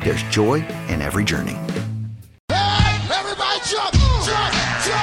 [0.00, 1.56] there's joy in every journey.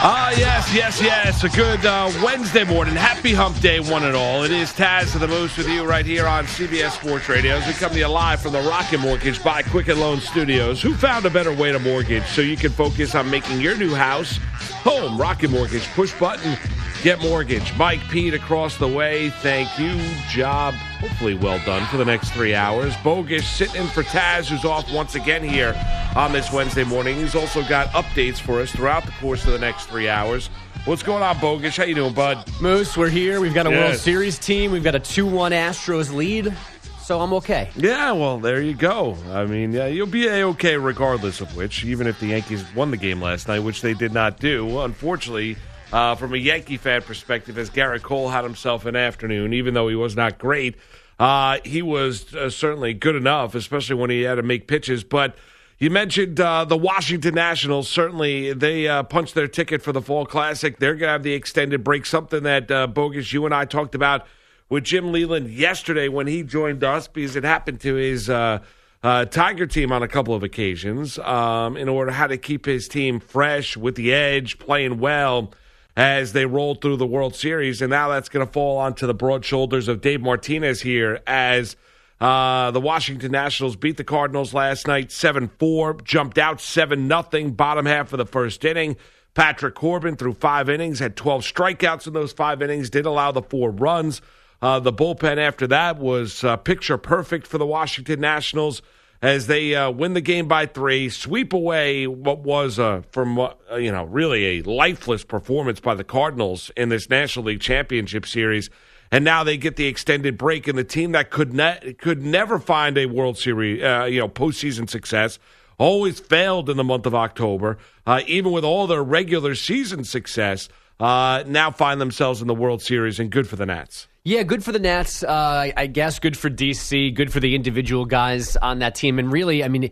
[0.07, 1.43] Ah, yes, yes, yes.
[1.43, 2.95] A good uh, Wednesday morning.
[2.95, 4.43] Happy hump day, one and all.
[4.43, 7.65] It is Taz of the Moose with you right here on CBS Sports Radio as
[7.67, 10.81] we come to you live from the Rocket Mortgage by Quicken Loan Studios.
[10.81, 13.93] Who found a better way to mortgage so you can focus on making your new
[13.95, 14.37] house
[14.83, 15.17] home?
[15.19, 15.87] Rocket Mortgage.
[15.93, 16.57] Push button,
[17.05, 17.71] get mortgage.
[17.77, 19.29] Mike Pete across the way.
[19.29, 19.95] Thank you.
[20.27, 22.95] Job hopefully well done for the next three hours.
[23.03, 25.75] Bogus sitting in for Taz, who's off once again here
[26.15, 27.15] on this Wednesday morning.
[27.17, 30.47] He's also got updates for us throughout the course of the next three hours.
[30.85, 31.77] What's going on, Bogus?
[31.77, 32.43] How you doing, bud?
[32.59, 33.39] Moose, we're here.
[33.39, 34.71] We've got a World Series team.
[34.71, 36.57] We've got a 2 1 Astros lead.
[37.03, 37.69] So I'm okay.
[37.75, 39.15] Yeah, well, there you go.
[39.29, 42.89] I mean, yeah, you'll be a okay regardless of which, even if the Yankees won
[42.89, 44.79] the game last night, which they did not do.
[44.79, 45.55] Unfortunately,
[45.91, 49.87] uh, from a Yankee fan perspective, as Gerrit Cole had himself an afternoon, even though
[49.87, 50.75] he was not great,
[51.19, 55.03] uh, he was uh, certainly good enough, especially when he had to make pitches.
[55.03, 55.35] But
[55.77, 57.89] you mentioned uh, the Washington Nationals.
[57.89, 60.79] Certainly, they uh, punched their ticket for the Fall Classic.
[60.79, 63.95] They're going to have the extended break, something that uh, Bogus, you and I talked
[63.95, 64.25] about
[64.69, 68.59] with Jim Leyland yesterday when he joined us because it happened to his uh,
[69.03, 72.87] uh, Tiger team on a couple of occasions um, in order how to keep his
[72.87, 75.53] team fresh with the edge, playing well
[75.95, 77.81] as they roll through the World Series.
[77.81, 81.75] And now that's going to fall onto the broad shoulders of Dave Martinez here as
[82.19, 87.49] uh, the Washington Nationals beat the Cardinals last night 7 4, jumped out 7 0,
[87.51, 88.97] bottom half of the first inning.
[89.33, 93.41] Patrick Corbin threw five innings, had 12 strikeouts in those five innings, did allow the
[93.41, 94.21] four runs.
[94.61, 98.81] Uh, the bullpen after that was uh, picture perfect for the Washington Nationals
[99.25, 102.75] as they uh, win the game by three, sweep away what was,
[103.11, 107.59] from uh, you know, really a lifeless performance by the Cardinals in this National League
[107.59, 108.69] Championship Series,
[109.11, 110.67] and now they get the extended break.
[110.67, 114.29] And the team that could ne- could never find a World Series, uh, you know,
[114.29, 115.39] postseason success,
[115.79, 120.69] always failed in the month of October, uh, even with all their regular season success.
[120.99, 124.07] Now find themselves in the World Series, and good for the Nats.
[124.27, 125.21] Yeah, good for the Nats.
[125.21, 127.13] Uh, I- guess good for DC.
[127.13, 129.19] Good for the individual guys on that team.
[129.19, 129.91] And really, I mean,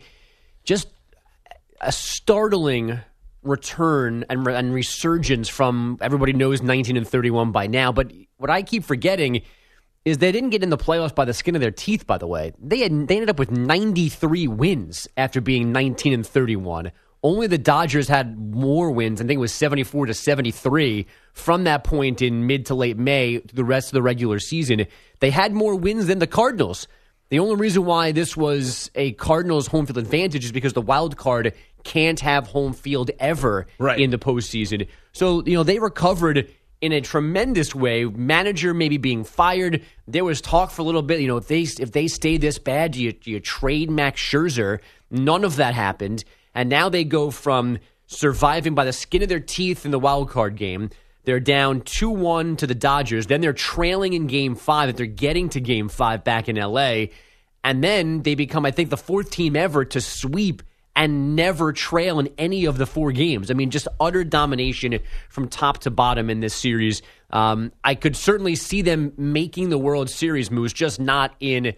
[0.63, 0.88] just
[1.79, 2.99] a startling
[3.44, 7.91] return and, re- and resurgence from everybody knows 19 and 31 by now.
[7.91, 9.44] But what I keep forgetting
[10.03, 12.07] is they didn't get in the playoffs by the skin of their teeth.
[12.07, 16.25] By the way, they had they ended up with 93 wins after being 19 and
[16.25, 16.91] 31.
[17.23, 19.22] Only the Dodgers had more wins.
[19.22, 23.39] I think it was 74 to 73 from that point in mid to late May
[23.39, 24.85] to the rest of the regular season.
[25.22, 26.88] They had more wins than the Cardinals.
[27.29, 31.16] The only reason why this was a Cardinals home field advantage is because the wild
[31.16, 34.00] card can't have home field ever Right.
[34.00, 34.88] in the postseason.
[35.13, 36.50] So, you know, they recovered
[36.81, 38.03] in a tremendous way.
[38.03, 39.81] Manager maybe being fired.
[40.07, 42.59] There was talk for a little bit, you know, if they if they stay this
[42.59, 44.79] bad, do you, do you trade Max Scherzer?
[45.09, 46.25] None of that happened.
[46.55, 50.29] And now they go from surviving by the skin of their teeth in the wild
[50.29, 50.89] card game.
[51.25, 53.27] They're down 2 1 to the Dodgers.
[53.27, 57.05] Then they're trailing in game five, that they're getting to game five back in LA.
[57.63, 60.63] And then they become, I think, the fourth team ever to sweep
[60.95, 63.49] and never trail in any of the four games.
[63.49, 64.99] I mean, just utter domination
[65.29, 67.01] from top to bottom in this series.
[67.31, 71.73] Um, I could certainly see them making the World Series moves, just not in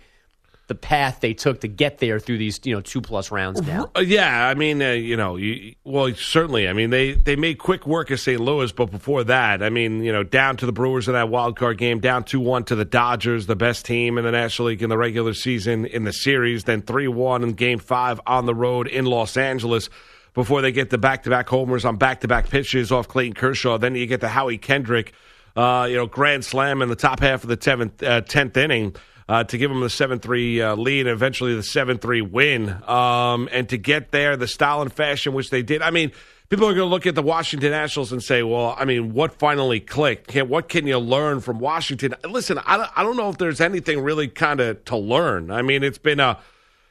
[0.68, 3.92] the path they took to get there through these, you know, two plus rounds now.
[4.02, 6.68] Yeah, I mean, uh, you know, you, well, certainly.
[6.68, 8.40] I mean, they they made quick work of St.
[8.40, 11.58] Louis, but before that, I mean, you know, down to the Brewers in that wild
[11.58, 14.82] card game, down two one to the Dodgers, the best team in the National League
[14.82, 18.56] in the regular season in the series, then three one in Game Five on the
[18.56, 19.90] road in Los Angeles.
[20.34, 23.36] Before they get the back to back homers on back to back pitches off Clayton
[23.36, 25.14] Kershaw, then you get the Howie Kendrick,
[25.56, 28.96] uh, you know, grand slam in the top half of the tenth uh, tenth inning
[29.28, 32.70] uh, to give them the 7 3 uh, lead and eventually the 7 3 win.
[32.88, 35.82] Um, and to get there, the style and fashion which they did.
[35.82, 36.12] I mean,
[36.50, 39.34] people are going to look at the Washington Nationals and say, well, I mean, what
[39.34, 40.28] finally clicked?
[40.28, 42.14] Can, what can you learn from Washington?
[42.28, 45.52] Listen, I, I don't know if there's anything really kind of to learn.
[45.52, 46.40] I mean, it's been a,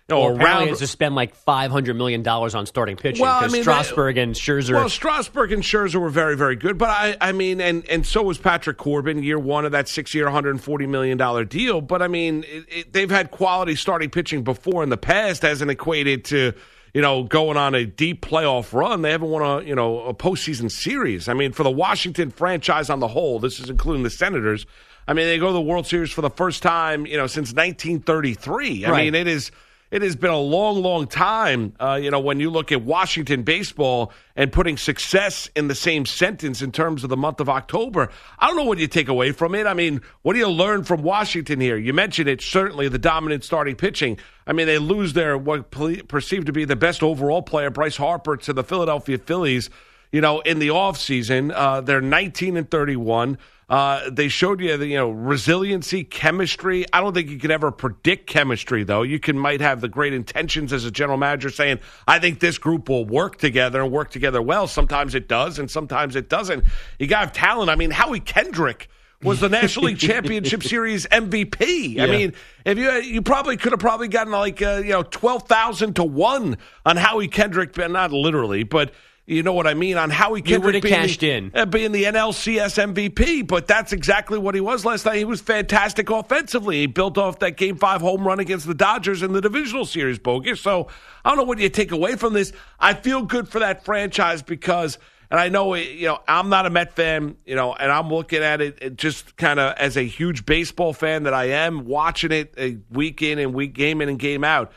[0.08, 0.70] know, Well, a apparently round.
[0.70, 3.62] it's to spend like five hundred million dollars on starting pitching Well, I because mean,
[3.62, 4.74] Strasburg and Scherzer.
[4.74, 8.22] Well, Strasburg and Scherzer were very, very good, but I, I mean, and and so
[8.22, 11.80] was Patrick Corbin, year one of that six-year, 140 million dollar deal.
[11.80, 15.70] But I mean, it, it, they've had quality starting pitching before in the past, hasn't
[15.70, 16.52] equated to
[16.92, 19.02] you know going on a deep playoff run.
[19.02, 21.28] They haven't won a you know a postseason series.
[21.28, 24.66] I mean, for the Washington franchise on the whole, this is including the Senators.
[25.08, 27.52] I mean, they go to the World Series for the first time, you know, since
[27.52, 28.84] 1933.
[28.86, 29.04] I Right.
[29.04, 29.50] mean, it is
[29.90, 31.74] it has been a long, long time.
[31.78, 36.06] Uh, you know, when you look at Washington baseball and putting success in the same
[36.06, 39.32] sentence in terms of the month of October, I don't know what you take away
[39.32, 39.66] from it.
[39.66, 41.76] I mean, what do you learn from Washington here?
[41.76, 44.18] You mentioned it certainly the dominant starting pitching.
[44.46, 48.36] I mean, they lose their what perceived to be the best overall player, Bryce Harper,
[48.38, 49.70] to the Philadelphia Phillies.
[50.14, 53.36] You know, in the offseason, uh, they're 19 and 31.
[53.68, 56.84] Uh, they showed you the you know resiliency, chemistry.
[56.92, 59.02] I don't think you could ever predict chemistry, though.
[59.02, 62.58] You can might have the great intentions as a general manager, saying, "I think this
[62.58, 66.62] group will work together and work together well." Sometimes it does, and sometimes it doesn't.
[67.00, 67.68] You got to have talent.
[67.68, 68.88] I mean, Howie Kendrick
[69.20, 71.98] was the National League Championship Series MVP.
[71.98, 72.34] I mean,
[72.64, 76.04] if you you probably could have probably gotten like uh, you know twelve thousand to
[76.04, 78.92] one on Howie Kendrick, but not literally, but.
[79.26, 81.50] You know what I mean on Howie Kendrick would've being cashed the, in.
[81.54, 85.16] uh, being the NLCS MVP, but that's exactly what he was last night.
[85.16, 86.80] He was fantastic offensively.
[86.80, 90.18] He built off that Game Five home run against the Dodgers in the divisional series,
[90.18, 90.60] bogus.
[90.60, 90.88] So
[91.24, 92.52] I don't know what you take away from this.
[92.78, 94.98] I feel good for that franchise because,
[95.30, 98.42] and I know you know I'm not a Met fan, you know, and I'm looking
[98.42, 102.30] at it it just kind of as a huge baseball fan that I am, watching
[102.30, 104.70] it uh, week in and week game in and game out.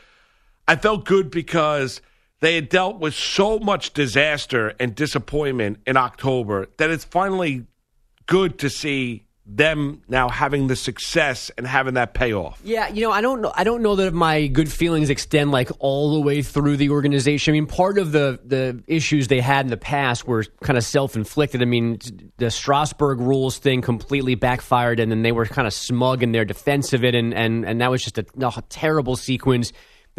[0.66, 2.00] I felt good because
[2.40, 7.66] they had dealt with so much disaster and disappointment in October that it's finally
[8.26, 12.60] good to see them now having the success and having that payoff.
[12.62, 13.50] Yeah, you know, I don't know.
[13.54, 17.52] I don't know that my good feelings extend like all the way through the organization.
[17.52, 20.84] I mean, part of the the issues they had in the past were kind of
[20.84, 21.62] self inflicted.
[21.62, 21.98] I mean,
[22.36, 26.44] the Strasburg rules thing completely backfired, and then they were kind of smug in their
[26.44, 29.72] defense of it, and and and that was just a, a terrible sequence.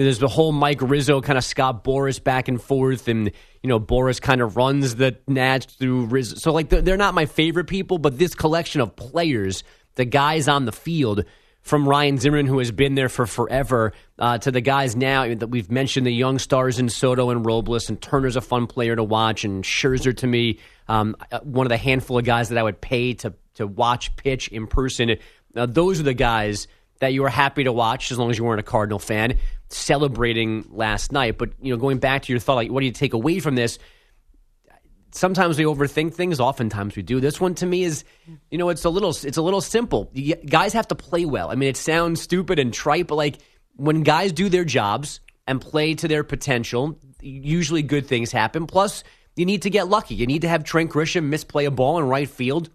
[0.05, 3.31] There's the whole Mike Rizzo kind of Scott Boras back and forth, and
[3.61, 6.37] you know Boris kind of runs the Nats through Rizzo.
[6.37, 9.65] So like they're, not my favorite people, but this collection of players,
[9.95, 11.25] the guys on the field,
[11.63, 15.47] from Ryan Zimmerman, who has been there for forever, uh, to the guys now that
[15.47, 19.03] we've mentioned, the young stars in Soto and Robles, and Turner's a fun player to
[19.03, 22.63] watch, and Scherzer to me, um, uh, one of the handful of guys that I
[22.63, 25.17] would pay to to watch pitch in person.
[25.53, 26.69] Uh, those are the guys
[26.99, 29.37] that you were happy to watch as long as you weren't a Cardinal fan
[29.69, 31.37] celebrating last night.
[31.37, 33.55] But you know, going back to your thought, like what do you take away from
[33.55, 33.79] this?
[35.11, 36.39] Sometimes we overthink things.
[36.39, 37.19] Oftentimes we do.
[37.19, 38.03] This one to me is,
[38.51, 40.11] you know, it's a little, it's a little simple.
[40.13, 41.49] You, guys have to play well.
[41.49, 43.39] I mean, it sounds stupid and trite, but like
[43.75, 48.67] when guys do their jobs and play to their potential, usually good things happen.
[48.67, 49.03] Plus,
[49.35, 50.13] you need to get lucky.
[50.13, 52.69] You need to have Trent Grisham misplay a ball in right field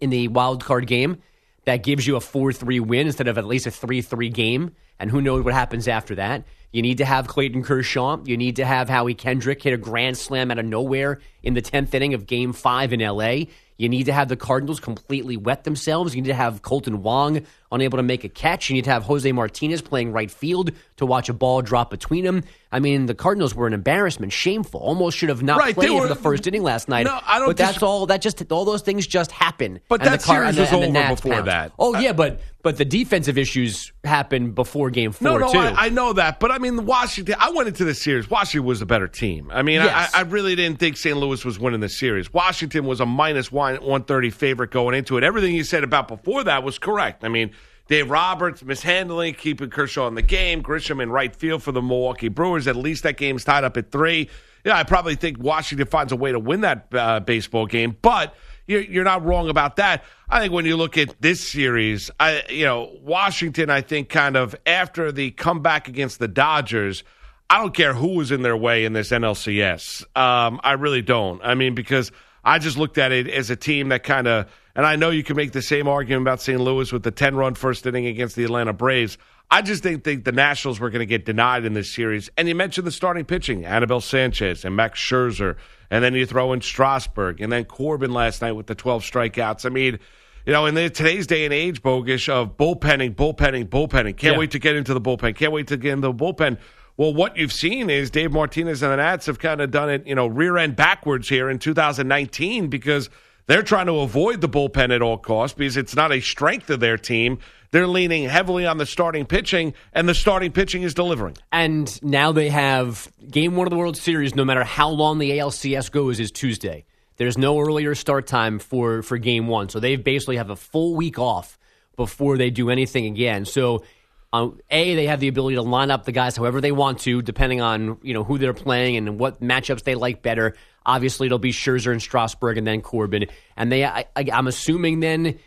[0.00, 1.18] in the wild card game
[1.64, 5.20] that gives you a 4-3 win instead of at least a 3-3 game and who
[5.20, 6.44] knows what happens after that.
[6.72, 8.18] You need to have Clayton Kershaw.
[8.24, 11.62] You need to have Howie Kendrick hit a grand slam out of nowhere in the
[11.62, 13.44] 10th inning of game 5 in LA.
[13.76, 16.14] You need to have the Cardinals completely wet themselves.
[16.14, 18.70] You need to have Kolten Wong unable to make a catch.
[18.70, 22.24] You need to have Jose Martinez playing right field to watch a ball drop between
[22.24, 22.42] them.
[22.70, 24.80] I mean, the Cardinals were an embarrassment, shameful.
[24.80, 27.04] Almost should have not Right, played were- in the first inning last night.
[27.06, 28.06] No, I don't But that's dis- all.
[28.06, 29.80] That just all those things just happen.
[29.88, 31.46] But And that the series was the over before pounced.
[31.46, 31.72] that.
[31.78, 35.58] Oh yeah, but but the defensive issues happened before Game Four No, no, too.
[35.58, 37.34] I, I know that, but I mean, Washington.
[37.38, 38.30] I went into the series.
[38.30, 39.50] Washington was a better team.
[39.52, 40.12] I mean, Yes.
[40.14, 41.16] I, I really didn't think St.
[41.16, 42.32] Louis was winning the series.
[42.32, 45.24] Washington was a minus one one thirty favorite going into it.
[45.24, 47.24] Everything you said about before that was correct.
[47.24, 47.50] I mean,
[47.86, 52.28] Dave Roberts mishandling, keeping Kershaw in the game, Grisham in right field for the Milwaukee
[52.28, 52.66] Brewers.
[52.66, 54.30] At least that game's tied up at three.
[54.64, 58.34] Yeah, I probably think Washington finds a way to win that uh, baseball game, but
[58.66, 60.04] you're, you're not wrong about that.
[60.28, 64.36] I think when you look at this series, I you know Washington, I think kind
[64.36, 67.04] of after the comeback against the Dodgers.
[67.50, 70.02] I don't care who was in their way in this NLCS.
[70.16, 71.42] Um, I really don't.
[71.44, 72.10] I mean, because
[72.42, 75.22] I just looked at it as a team that kind of, and I know you
[75.22, 76.60] can make the same argument about St.
[76.60, 79.18] Louis with the 10 run first inning against the Atlanta Braves.
[79.50, 82.30] I just didn't think the Nationals were going to get denied in this series.
[82.36, 85.56] And you mentioned the starting pitching, Anibal Sanchez and Max Scherzer,
[85.90, 89.66] and then you throw in Strasburg, and then Corbin last night with the 12 strikeouts.
[89.66, 89.98] I mean,
[90.46, 94.16] you know, in the, today's day and age, bogus of bullpenning, bullpenning, bullpenning.
[94.16, 94.38] Can't Yeah.
[94.38, 95.36] wait to get into the bullpen.
[95.36, 96.58] Can't wait to get into the bullpen.
[96.96, 100.06] Well, what you've seen is Dave Martinez and the Nats have kind of done it,
[100.06, 103.10] you know, rear end backwards here in 2019 because
[103.46, 106.80] they're trying to avoid the bullpen at all costs because it's not a strength of
[106.80, 107.38] their team.
[107.70, 111.36] They're leaning heavily on the starting pitching, and the starting pitching is delivering.
[111.50, 115.32] And now they have game one of the World Series, no matter how long the
[115.32, 116.84] ALCS goes, is Tuesday.
[117.16, 119.68] There's no earlier start time for, for game one.
[119.68, 121.58] So they basically have a full week off
[121.96, 123.44] before they do anything again.
[123.44, 123.84] So
[124.32, 127.22] um, a they have the ability to line up the guys however they want to,
[127.22, 130.56] depending on you know who they're playing and what matchups they like better.
[130.86, 133.26] Obviously, it'll be Scherzer and Strasburg, and then Corbin.
[133.56, 135.38] And they, I, I'm assuming then,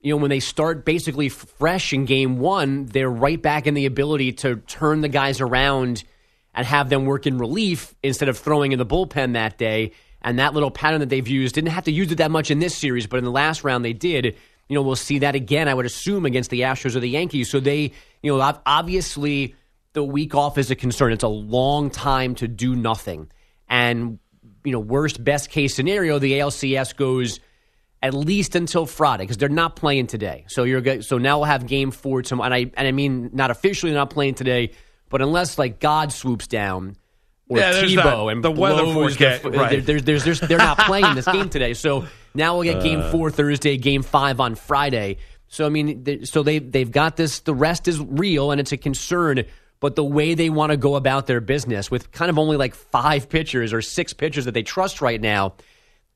[0.00, 3.86] you know, when they start basically fresh in game one, they're right back in the
[3.86, 6.04] ability to turn the guys around
[6.54, 9.92] and have them work in relief instead of throwing in the bullpen that day.
[10.20, 12.58] And that little pattern that they've used didn't have to use it that much in
[12.58, 14.36] this series, but in the last round they did.
[14.68, 17.50] You know, we'll see that again, I would assume, against the Astros or the Yankees.
[17.50, 19.54] So they, you know, obviously
[19.92, 21.12] the week off is a concern.
[21.12, 23.30] It's a long time to do nothing.
[23.68, 24.18] And,
[24.64, 27.40] you know, worst, best case scenario, the ALCS goes
[28.02, 30.44] at least until Friday because they're not playing today.
[30.48, 31.04] So you're good.
[31.04, 32.46] so now we'll have game four tomorrow.
[32.46, 34.72] And I and I mean not officially not playing today,
[35.08, 36.96] but unless like God swoops down
[37.48, 39.84] or Yeah, Tebow that- and the weather forecast, the, right.
[39.84, 41.74] there's, there's, there's, they're not playing this game today.
[41.74, 43.10] So now we'll get game Uh.
[43.12, 45.18] four Thursday, game five on Friday.
[45.48, 47.40] So I mean, th- so they they've got this.
[47.40, 49.44] The rest is real, and it's a concern.
[49.82, 52.72] But the way they want to go about their business, with kind of only like
[52.72, 55.54] five pitchers or six pitchers that they trust right now,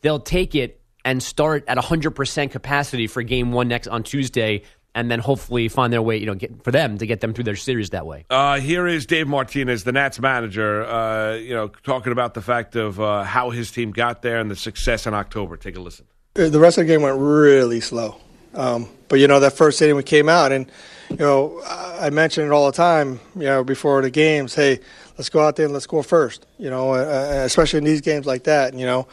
[0.03, 4.63] they'll take it and start at 100% capacity for game one next on Tuesday,
[4.95, 7.43] and then hopefully find their way, you know, get, for them to get them through
[7.43, 8.25] their series that way.
[8.31, 12.77] Uh, here is Dave Martinez, the Nats manager, uh, you know, talking about the fact
[12.77, 15.57] of uh, how his team got there and the success in October.
[15.57, 16.07] Take a listen.
[16.35, 18.21] The rest of the game went really slow.
[18.55, 20.71] Um, but you know that first inning we came out, and
[21.11, 23.21] you know I mention it all the time.
[23.35, 24.81] You know before the games, hey,
[25.17, 26.47] let's go out there and let's score first.
[26.59, 28.75] You know, uh, especially in these games like that.
[28.75, 29.09] You know,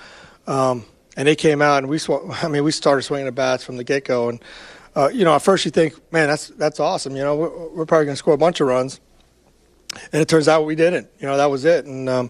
[0.47, 0.85] um,
[1.15, 2.11] and they came out and we sw-
[2.43, 4.43] I mean we started swinging the bats from the get go, and
[4.95, 7.15] uh, you know at first you think, man, that's that's awesome.
[7.15, 8.99] You know we're, we're probably going to score a bunch of runs,
[10.11, 11.07] and it turns out we didn't.
[11.19, 12.29] You know that was it, and um,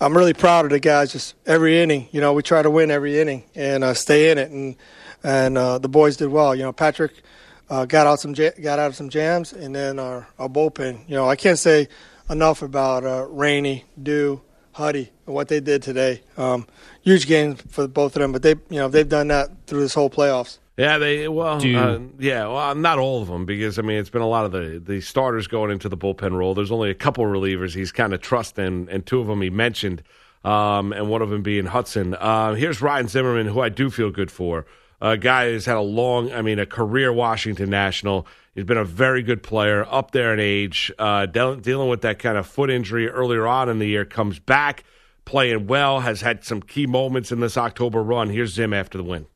[0.00, 1.12] I'm really proud of the guys.
[1.12, 4.38] Just every inning, you know, we try to win every inning and uh, stay in
[4.38, 4.76] it, and
[5.24, 6.54] and uh, the boys did well.
[6.54, 7.22] You know, Patrick
[7.70, 11.08] uh, got out some ja- got out of some jams, and then our, our bullpen.
[11.08, 11.88] You know, I can't say
[12.30, 14.40] enough about uh, Rainey, Dew,
[14.72, 16.22] Huddy, and what they did today.
[16.36, 16.66] Um,
[17.02, 19.94] huge game for both of them, but they you know they've done that through this
[19.94, 20.58] whole playoffs.
[20.76, 24.10] Yeah, they well, Do- uh, yeah, well, not all of them because I mean it's
[24.10, 26.54] been a lot of the the starters going into the bullpen role.
[26.54, 30.04] There's only a couple relievers he's kind of trusting, and two of them he mentioned,
[30.44, 32.14] um, and one of them being Hudson.
[32.14, 34.66] Uh, here's Ryan Zimmerman, who I do feel good for.
[35.00, 38.26] A guy who's had a long, I mean, a career Washington National.
[38.54, 42.18] He's been a very good player, up there in age, uh, deal- dealing with that
[42.18, 44.04] kind of foot injury earlier on in the year.
[44.04, 44.82] Comes back,
[45.24, 48.30] playing well, has had some key moments in this October run.
[48.30, 49.26] Here's Zim after the win.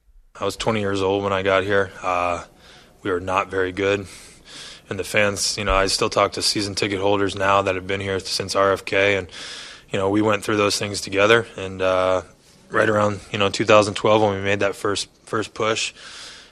[0.41, 1.93] I was 20 years old when I got here.
[2.03, 2.45] Uh,
[3.03, 4.07] we were not very good.
[4.89, 7.87] And the fans, you know, I still talk to season ticket holders now that have
[7.87, 9.19] been here since RFK.
[9.19, 9.29] And,
[9.91, 11.47] you know, we went through those things together.
[11.57, 12.23] And uh,
[12.73, 15.93] right around, you know, 2012 when we made that first first push,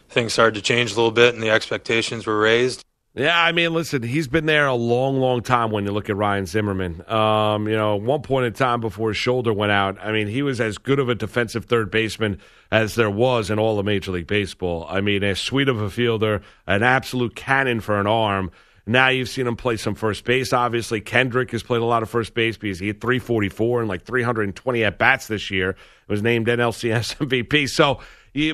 [0.09, 2.85] things started to change a little bit and the expectations were raised.
[3.13, 6.17] Yeah, I mean, listen, he's been there a long, long time when you look at
[6.17, 7.03] Ryan Zimmerman.
[7.11, 10.43] Um, you know, one point in time before his shoulder went out, I mean, he
[10.43, 12.39] was as good of a defensive third baseman
[12.71, 14.87] as there was in all of Major League Baseball.
[14.89, 18.53] I mean, as sweet of a fielder, an absolute cannon for an arm.
[18.91, 20.53] Now you've seen him play some first base.
[20.53, 24.03] Obviously, Kendrick has played a lot of first base because he had 344 and like
[24.03, 25.77] 320 at bats this year.
[26.09, 27.69] Was named NLCS MVP.
[27.69, 28.01] So,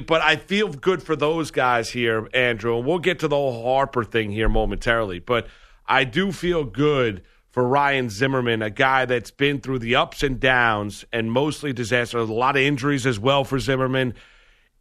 [0.05, 2.77] but I feel good for those guys here, Andrew.
[2.77, 5.21] And we'll get to the whole Harper thing here momentarily.
[5.21, 5.47] But
[5.87, 10.39] I do feel good for Ryan Zimmerman, a guy that's been through the ups and
[10.39, 12.19] downs and mostly disaster.
[12.19, 14.13] A lot of injuries as well for Zimmerman.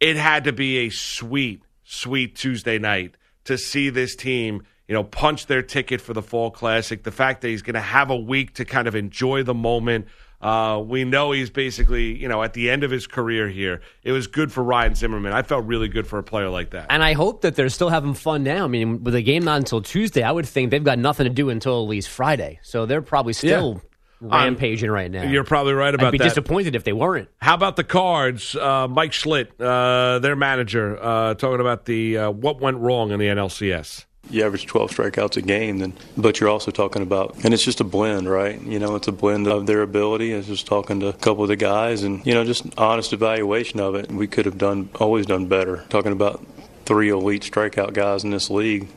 [0.00, 5.02] It had to be a sweet, sweet Tuesday night to see this team, you know,
[5.04, 7.02] punch their ticket for the Fall Classic.
[7.02, 10.06] The fact that he's going to have a week to kind of enjoy the moment.
[10.40, 13.80] Uh, we know he's basically, you know, at the end of his career here.
[14.02, 15.32] It was good for Ryan Zimmerman.
[15.32, 16.86] I felt really good for a player like that.
[16.90, 18.64] And I hope that they're still having fun now.
[18.64, 21.30] I mean, with the game not until Tuesday, I would think they've got nothing to
[21.30, 22.60] do until at least Friday.
[22.62, 23.82] So they're probably still
[24.20, 25.22] rampaging right now.
[25.22, 26.24] You're probably right about I'd be that.
[26.24, 27.28] disappointed if they weren't.
[27.40, 28.54] How about the Cards?
[28.54, 33.18] Uh, Mike Shildt, uh, their manager, uh, talking about the uh, what went wrong in
[33.18, 34.04] the NLCS.
[34.30, 37.80] You average 12 strikeouts a game, then but you're also talking about, and it's just
[37.80, 38.60] a blend, right?
[38.60, 40.34] You know, it's a blend of their ability.
[40.34, 43.12] I was just talking to a couple of the guys, and you know, just honest
[43.12, 44.10] evaluation of it.
[44.10, 45.84] We could have done always done better.
[45.88, 46.44] Talking about
[46.84, 48.88] three elite strikeout guys in this league,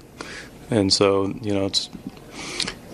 [0.70, 1.90] and so you know, it's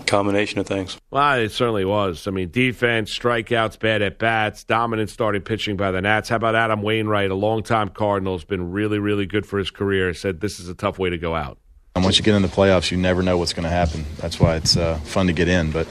[0.06, 0.98] combination of things.
[1.10, 2.26] Well, it certainly was.
[2.26, 6.28] I mean, defense, strikeouts, bad at bats, dominant starting pitching by the Nats.
[6.28, 10.14] How about Adam Wainwright, a longtime Cardinal, has been really, really good for his career.
[10.14, 11.58] Said this is a tough way to go out.
[11.96, 14.04] And once you get in the playoffs, you never know what's going to happen.
[14.18, 15.70] That's why it's uh, fun to get in.
[15.70, 15.88] But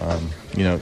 [0.00, 0.80] um, you know,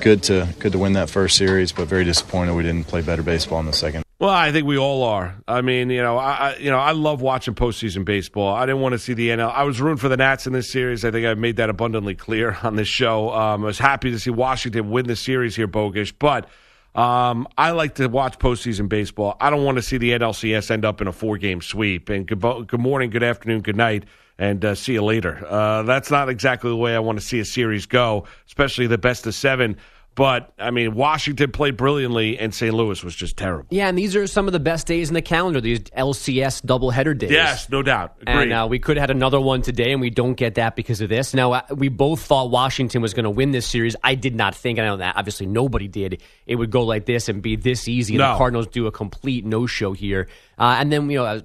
[0.00, 3.24] good to good to win that first series, but very disappointed we didn't play better
[3.24, 4.04] baseball in the second.
[4.20, 5.34] Well, I think we all are.
[5.48, 8.54] I mean, you know, I, I you know I love watching postseason baseball.
[8.54, 9.52] I didn't want to see the NL.
[9.52, 11.04] I was rooting for the Nats in this series.
[11.04, 13.30] I think I've made that abundantly clear on this show.
[13.30, 16.48] Um, I was happy to see Washington win the series here, Bogish, but.
[16.96, 19.36] Um, I like to watch postseason baseball.
[19.38, 22.08] I don't want to see the NLCS end up in a four game sweep.
[22.08, 24.04] And good, good morning, good afternoon, good night,
[24.38, 25.46] and uh, see you later.
[25.46, 28.96] Uh, that's not exactly the way I want to see a series go, especially the
[28.96, 29.76] best of seven.
[30.16, 32.72] But I mean, Washington played brilliantly, and St.
[32.72, 33.66] Louis was just terrible.
[33.68, 35.60] Yeah, and these are some of the best days in the calendar.
[35.60, 37.32] These LCS doubleheader days.
[37.32, 38.16] Yes, no doubt.
[38.22, 38.44] Agreed.
[38.44, 41.02] And uh, we could have had another one today, and we don't get that because
[41.02, 41.34] of this.
[41.34, 43.94] Now, uh, we both thought Washington was going to win this series.
[44.02, 47.04] I did not think, and I know that obviously nobody did, it would go like
[47.04, 48.16] this and be this easy.
[48.16, 48.32] No.
[48.32, 50.28] The Cardinals do a complete no show here.
[50.58, 51.40] Uh, and then, you know, uh,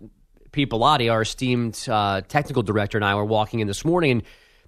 [0.54, 4.24] Pete Bellotti, our esteemed uh, technical director, and I were walking in this morning, and,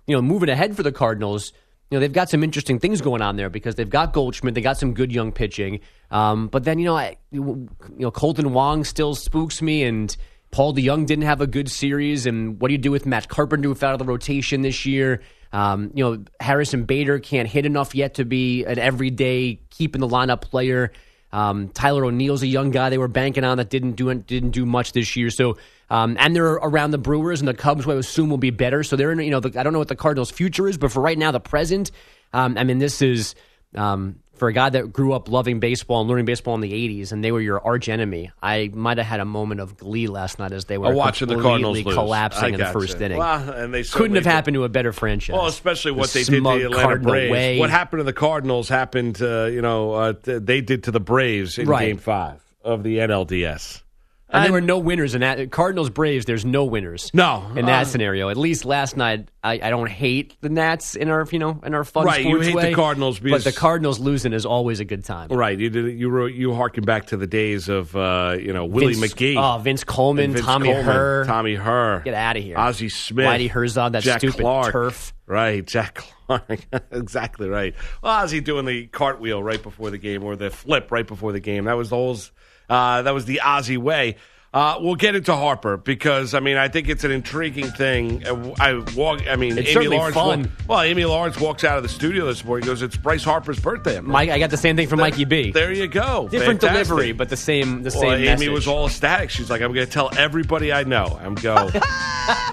[0.07, 1.53] you know, moving ahead for the Cardinals
[1.93, 4.77] know they've got some interesting things going on there because they've got Goldschmidt, they got
[4.77, 5.79] some good young pitching.
[6.11, 10.15] Um, but then you know, I, you know, Kolten Wong still spooks me, and
[10.51, 12.25] Paul DeJong didn't have a good series.
[12.25, 15.21] And what do you do with Matt Carpenter who out of the rotation this year?
[15.51, 20.01] Um, you know, Harrison Bader can't hit enough yet to be an everyday keep in
[20.01, 20.91] the lineup player.
[21.33, 24.65] Um, Tyler O'Neill's a young guy they were banking on that didn't do didn't do
[24.65, 25.29] much this year.
[25.29, 25.57] So
[25.89, 28.81] um, and they're around the Brewers and the Cubs, who I assume will be better.
[28.83, 30.91] So they're in, you know, the, I don't know what the Cardinals' future is, but
[30.91, 31.91] for right now, the present,
[32.33, 33.35] um, I mean, this is
[33.75, 37.11] um, for a guy that grew up loving baseball and learning baseball in the '80s,
[37.11, 38.31] and they were your arch enemy.
[38.41, 41.39] I might have had a moment of glee last night as they were watching the
[41.39, 43.19] Cardinals collapsing in the first inning.
[43.19, 44.29] Well, and they Couldn't have did.
[44.31, 45.33] happened to a better franchise.
[45.35, 47.31] Well, especially what The they did to the Atlanta Cardinal Braves.
[47.31, 47.59] way.
[47.59, 51.57] What happened to the Cardinals happened to, you know, uh, they did to the Braves
[51.59, 51.87] in Right.
[51.89, 53.82] game five of the NLDS.
[54.33, 55.51] And there were no winners in that.
[55.51, 56.25] Cardinals Braves.
[56.25, 57.11] There's no winners.
[57.13, 58.29] No, in that uh, scenario.
[58.29, 61.73] At least last night, I, I don't hate the Nats in our you know in
[61.73, 64.85] our fun Right, you hate the way, Cardinals but the Cardinals losing is always a
[64.85, 65.29] good time.
[65.29, 65.99] Right, you did.
[65.99, 66.33] You wrote.
[66.33, 69.83] You harken back to the days of, uh, you know, Willie Vince- McGee, oh, Vince
[69.83, 71.25] Coleman, Vince Tommy Coleman, Herr.
[71.25, 72.57] Tommy Herr, Get out of here.
[72.57, 74.71] Ozzie Smith, Whitey Herzog, that Jack stupid Clark.
[74.71, 75.13] turf.
[75.27, 76.59] Right, Jack Clark.
[76.91, 77.75] exactly right.
[78.01, 81.39] Well, Ozzie doing the cartwheel right before the game or the flip right before the
[81.39, 81.65] game.
[81.65, 82.17] That was the whole.
[82.69, 84.15] Uh, that was the Ozzie way.
[84.53, 88.23] Uh, we'll get into Harper because I mean I think it's an intriguing thing.
[88.23, 89.21] Uh, I walk.
[89.27, 90.13] I mean, It's Amy certainly Lawrence.
[90.15, 90.51] fun.
[90.67, 92.67] well, Amy Lawrence walks out of the studio this morning.
[92.67, 95.25] Goes, "It's Bryce Harper's birthday." I'm like, Mike, I got the same thing from Mikey
[95.25, 95.51] B.
[95.51, 96.27] There you go.
[96.29, 96.87] Different Fantastic.
[96.87, 98.49] delivery, but the same the Well, same Amy message.
[98.49, 99.31] was all ecstatic.
[99.31, 101.71] She's like, "I'm going to tell everybody I know." I'm go.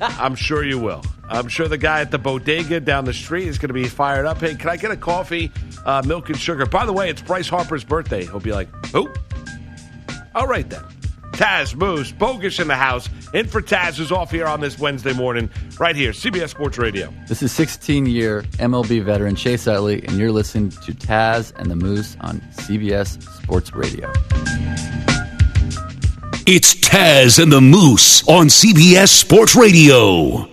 [0.00, 1.02] I'm sure you will.
[1.28, 4.24] I'm sure the guy at the bodega down the street is going to be fired
[4.24, 4.38] up.
[4.40, 5.52] Hey, can I get a coffee,
[5.84, 6.64] uh, milk and sugar?
[6.64, 8.24] By the way, it's Bryce Harper's birthday.
[8.24, 9.06] He'll be like, "Who?"
[10.34, 10.82] All right then.
[11.40, 13.08] Taz Moose, Bogus in the house.
[13.32, 15.48] In for Taz, who's off here on this Wednesday morning,
[15.78, 17.10] right here, CBS Sports Radio.
[17.28, 21.76] This is 16 year MLB veteran Chase Utley, and you're listening to Taz and the
[21.76, 24.12] Moose on CBS Sports Radio.
[26.46, 30.49] It's Taz and the Moose on CBS Sports Radio.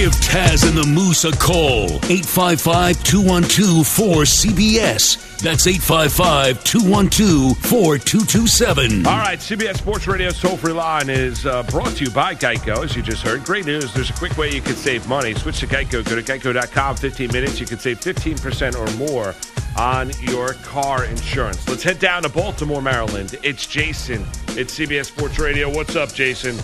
[0.00, 1.84] Give Taz and the Moose a call.
[2.08, 5.40] 855 212 4CBS.
[5.40, 9.06] That's 855 212 4227.
[9.06, 12.82] All right, CBS Sports Radio's toll free line is uh, brought to you by Geico,
[12.82, 13.44] as you just heard.
[13.44, 13.92] Great news.
[13.92, 15.34] There's a quick way you can save money.
[15.34, 16.02] Switch to Geico.
[16.02, 16.96] Go to geico.com.
[16.96, 17.60] 15 minutes.
[17.60, 19.34] You can save 15% or more
[19.78, 21.68] on your car insurance.
[21.68, 23.38] Let's head down to Baltimore, Maryland.
[23.42, 24.22] It's Jason.
[24.56, 25.68] It's CBS Sports Radio.
[25.68, 26.56] What's up, Jason?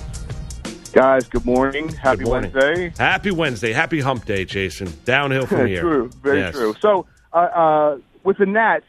[0.96, 1.90] Guys, good morning.
[1.90, 2.52] Happy Good morning.
[2.54, 2.90] Wednesday.
[2.96, 3.72] Happy Wednesday.
[3.74, 4.90] Happy hump day, Jason.
[5.04, 5.82] Downhill from here.
[5.82, 6.54] Very true, very Yes.
[6.54, 6.74] true.
[6.80, 7.04] So,
[7.34, 8.86] uh, uh, with the Nats,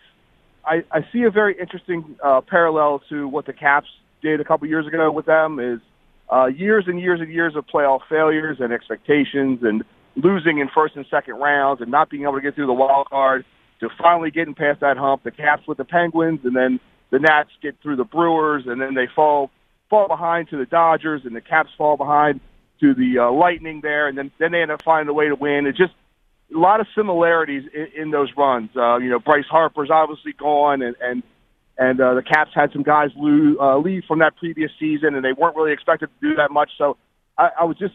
[0.64, 3.90] I, I see a very interesting uh, parallel to what the Caps
[4.22, 5.60] did a couple years ago with them.
[5.60, 5.82] Is
[6.32, 9.84] uh, years and years and years of playoff failures and expectations and
[10.16, 13.10] losing in first and second rounds and not being able to get through the wild
[13.10, 13.44] card
[13.82, 15.24] to finally getting past that hump.
[15.24, 18.94] The Caps with the Penguins and then the Nats get through the Brewers and then
[18.94, 19.52] they fall
[19.90, 22.40] fall behind to the Dodgers and the Caps fall behind
[22.82, 25.36] to the uh, Lightning there and then then they end up finding a way to
[25.36, 25.66] win.
[25.66, 25.94] It just
[26.54, 28.70] a lot of similarities in, in those runs.
[28.76, 31.24] Uh, you know, Bryce Harper's obviously gone, and and
[31.78, 35.24] and uh, the Caps had some guys lose, uh, leave from that previous season, and
[35.24, 36.72] they weren't really expected to do that much.
[36.78, 36.98] So
[37.38, 37.94] I, I would just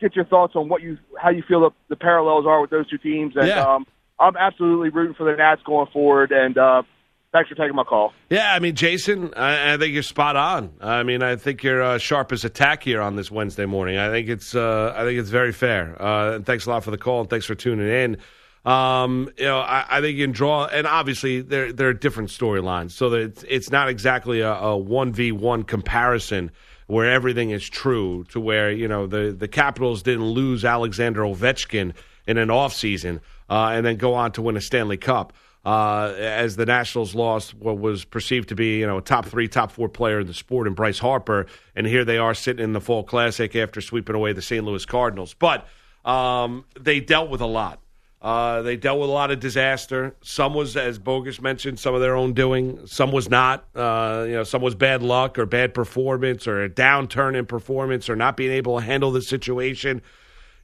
[0.00, 2.88] get your thoughts on what you how you feel the, the parallels are with those
[2.88, 3.36] two teams.
[3.36, 3.74] And Yeah.
[3.74, 3.86] um,
[4.20, 6.82] I'm absolutely rooting for the Nats going forward, and uh,
[7.30, 8.14] Thanks for taking my call.
[8.30, 10.72] Yeah, I mean, Jason, I, I think you're spot on.
[10.80, 13.98] I mean, I think you're uh, sharp as a tack here on this Wednesday morning.
[13.98, 16.00] I think it's, uh, I think it's very fair.
[16.00, 18.16] Uh, and thanks a lot for the call, and thanks for tuning in.
[18.64, 22.30] Um, you know, I, I, think you can draw, and obviously there there are different
[22.30, 26.50] storylines, so that it's, it's not exactly a one v one comparison
[26.86, 28.24] where everything is true.
[28.30, 31.94] To where you know the the Capitals didn't lose Alexander Ovechkin
[32.26, 35.32] in an off season uh, and then go on to win a Stanley Cup
[35.68, 39.46] uh, as the Nationals lost what was perceived to be, you know, a top three,
[39.46, 41.44] top four player in the sport in Bryce Harper,
[41.76, 44.64] and here they are sitting in the Fall Classic after sweeping away the St.
[44.64, 45.34] Louis Cardinals.
[45.34, 45.68] But
[46.06, 47.82] um, they dealt with a lot.
[48.22, 50.16] Uh, they dealt with a lot of disaster.
[50.22, 52.86] Some was, as Bogus mentioned, some of their own doing.
[52.86, 53.68] Some was not.
[53.74, 58.08] Uh, you know, some was bad luck or bad performance or a downturn in performance
[58.08, 60.00] or not being able to handle the situation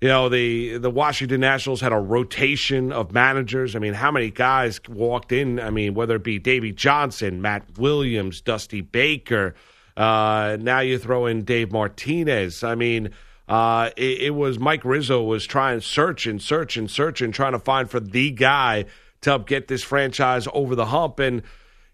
[0.04, 3.74] you know the the Washington Nationals had a rotation of managers.
[3.74, 5.58] I mean, how many guys walked in?
[5.58, 9.54] I mean, whether it be Davey Johnson, Matt Williams, Dusty Baker.
[9.96, 12.62] Uh, now you throw in Dave Martinez.
[12.62, 13.12] I mean,
[13.48, 17.52] uh, it, it, was Mike Rizzo was trying search and search and search and trying
[17.52, 18.84] to find for the guy
[19.22, 21.18] to help get this franchise over the hump.
[21.18, 21.36] And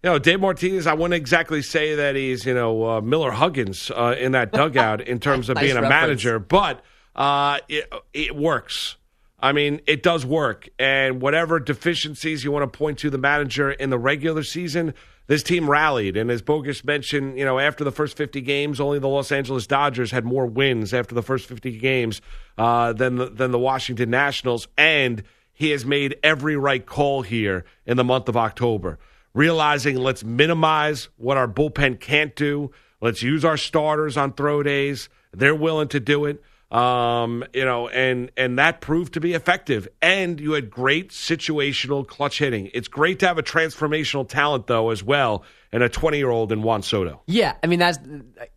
[0.03, 3.89] you know, Dave Martinez, I wouldn't exactly say that he's you know uh, Miller Huggins
[3.89, 6.01] uh, in that dugout in terms of nice being a reference.
[6.01, 6.83] manager, but
[7.15, 8.97] uh, it, it works.
[9.39, 10.69] I mean, it does work.
[10.77, 14.93] And whatever deficiencies you want to point to the manager in the regular season,
[15.27, 16.15] this team rallied.
[16.15, 19.65] And as Bogus mentioned, you know, after the first 50 games, only the Los Angeles
[19.65, 22.21] Dodgers had more wins after the first 50 games
[22.57, 24.67] uh, than, the, than the Washington Nationals.
[24.77, 28.99] And he has made every right call here in the month of October,
[29.33, 32.71] realizing let's minimize what our bullpen can't do.
[32.99, 35.09] Let's use our starters on throw days.
[35.31, 36.43] They're willing to do it.
[36.71, 39.89] Um, you know, and and that proved to be effective.
[40.01, 42.71] And you had great situational clutch hitting.
[42.73, 46.51] It's great to have a transformational talent though as well, and a 20 year old
[46.53, 47.21] in Juan Soto.
[47.27, 47.99] Yeah, I mean that's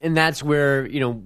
[0.01, 1.25] and that's where you know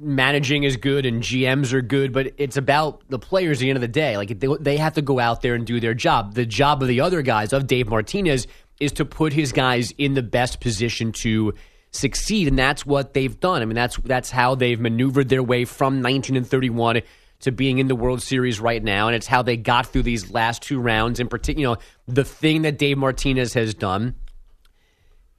[0.00, 3.76] managing is good and GMs are good, but it's about the players at the end
[3.76, 4.16] of the day.
[4.16, 6.34] Like they, they have to go out there and do their job.
[6.34, 8.46] The job of the other guys, of Dave Martinez,
[8.80, 11.54] is to put his guys in the best position to
[11.90, 13.62] succeed, and that's what they've done.
[13.62, 17.02] I mean, that's that's how they've maneuvered their way from 19 and 31
[17.40, 20.30] to being in the World Series right now, and it's how they got through these
[20.30, 21.20] last two rounds.
[21.20, 24.14] In particular, you know, the thing that Dave Martinez has done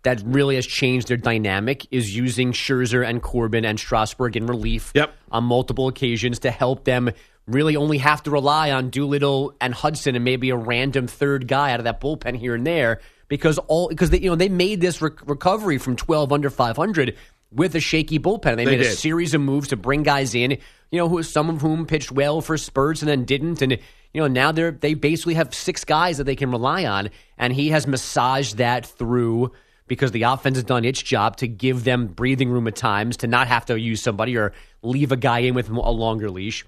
[0.03, 4.91] that really has changed their dynamic is using Scherzer and Corbin and Strasburg in relief
[4.95, 5.13] yep.
[5.31, 7.12] on multiple occasions to help them
[7.47, 11.73] really only have to rely on Doolittle and Hudson and maybe a random third guy
[11.73, 14.81] out of that bullpen here and there because all because they you know they made
[14.81, 17.15] this recovery from 12 under 500
[17.51, 18.57] with a shaky bullpen.
[18.57, 18.87] They, they made did.
[18.87, 22.11] a series of moves to bring guys in, you know, who some of whom pitched
[22.11, 23.71] well for Spurs and then didn't, and
[24.13, 27.53] you know now they're they basically have six guys that they can rely on, and
[27.53, 29.51] he has massaged that through
[29.87, 33.27] because the offense has done its job to give them breathing room at times to
[33.27, 36.65] not have to use somebody or leave a guy in with a longer leash.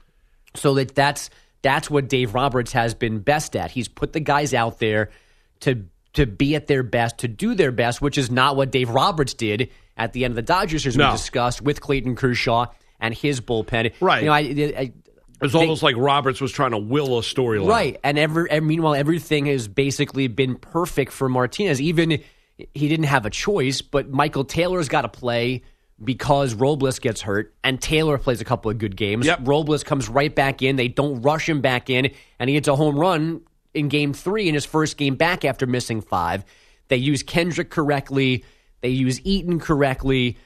[0.55, 1.29] So that that's
[1.61, 3.71] that's what Dave Roberts has been best at.
[3.71, 5.11] He's put the guys out there
[5.61, 8.89] to to be at their best, to do their best, which is not what Dave
[8.89, 11.07] Roberts did at the end of the Dodgers, as no.
[11.07, 12.67] we discussed with Clayton Kershaw
[12.99, 13.93] and his bullpen.
[13.99, 14.23] Right.
[14.23, 14.93] You know, I, I,
[15.41, 17.67] it's almost like Roberts was trying to will a storyline.
[17.67, 17.99] Right.
[18.03, 21.81] And, every, and meanwhile, everything has basically been perfect for Martinez.
[21.81, 22.21] Even
[22.57, 25.63] he didn't have a choice, but Michael Taylor's got to play
[26.03, 29.25] because Robles gets hurt and Taylor plays a couple of good games.
[29.25, 29.39] Yep.
[29.43, 30.75] Robles comes right back in.
[30.75, 33.41] They don't rush him back in, and he hits a home run
[33.73, 36.43] in game three in his first game back after missing five.
[36.87, 38.43] They use Kendrick correctly.
[38.81, 40.37] They use Eaton correctly.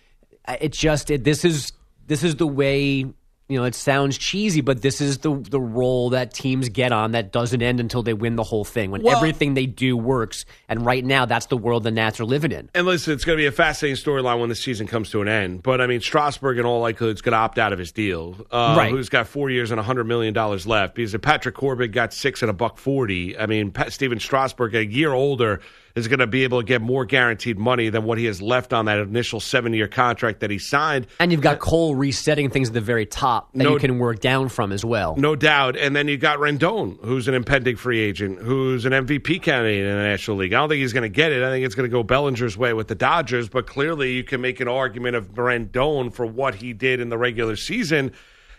[0.47, 1.71] Uh, it just it, this is
[2.05, 3.05] this is the way
[3.47, 7.11] you know, it sounds cheesy, but this is the the role that teams get on
[7.11, 8.89] that doesn't end until they win the whole thing.
[8.89, 12.25] When well, everything they do works, and right now that's the world the Nats are
[12.25, 12.71] living in.
[12.73, 15.27] And listen, it's going to be a fascinating storyline when the season comes to an
[15.27, 15.61] end.
[15.61, 18.35] But I mean, Strasburg in all likelihood is going to opt out of his deal.
[18.49, 18.89] Uh, right.
[18.89, 20.95] Who's got four years and hundred million dollars left?
[20.95, 24.85] Because if Patrick Corbin got six and a buck forty, I mean, Stephen Strasburg, a
[24.85, 25.61] year older
[25.95, 28.73] is going to be able to get more guaranteed money than what he has left
[28.73, 31.07] on that initial seven year contract that he signed.
[31.19, 34.19] And you've got Cole resetting things at the very top that no, you can work
[34.19, 35.15] down from as well.
[35.15, 35.77] No doubt.
[35.77, 39.95] And then you've got Rendon, who's an impending free agent, who's an MVP candidate in
[39.95, 40.53] the National League.
[40.53, 41.43] I don't think he's going to get it.
[41.43, 44.41] I think it's going to go Bellinger's way with the Dodgers, but clearly you can
[44.41, 48.11] make an argument of Rendon for what he did in the regular season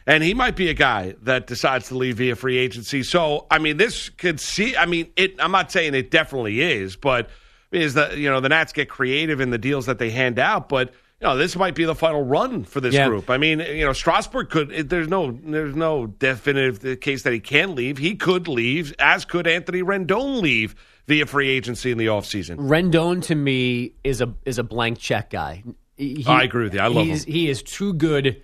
[0.07, 3.03] and he might be a guy that decides to leave via free agency.
[3.03, 4.77] So, I mean, this could see.
[4.77, 5.35] I mean, it.
[5.41, 7.31] I'm not saying it definitely is, but
[7.73, 10.69] is that you know the Nats get creative in the deals that they hand out,
[10.69, 10.93] but.
[11.19, 13.09] You know, this might be the final run for this yeah.
[13.09, 13.31] group.
[13.31, 14.91] I mean, you know, Strasburg could.
[14.91, 17.97] There's no, there's no definitive case that he can leave.
[17.97, 20.75] He could leave, as could Anthony Rendon leave
[21.07, 22.57] via free agency in the offseason.
[22.69, 25.65] Rendon to me is a is a blank check guy.
[25.97, 26.81] He- I agree with you.
[26.81, 27.33] I love he's, him.
[27.33, 28.43] He is too good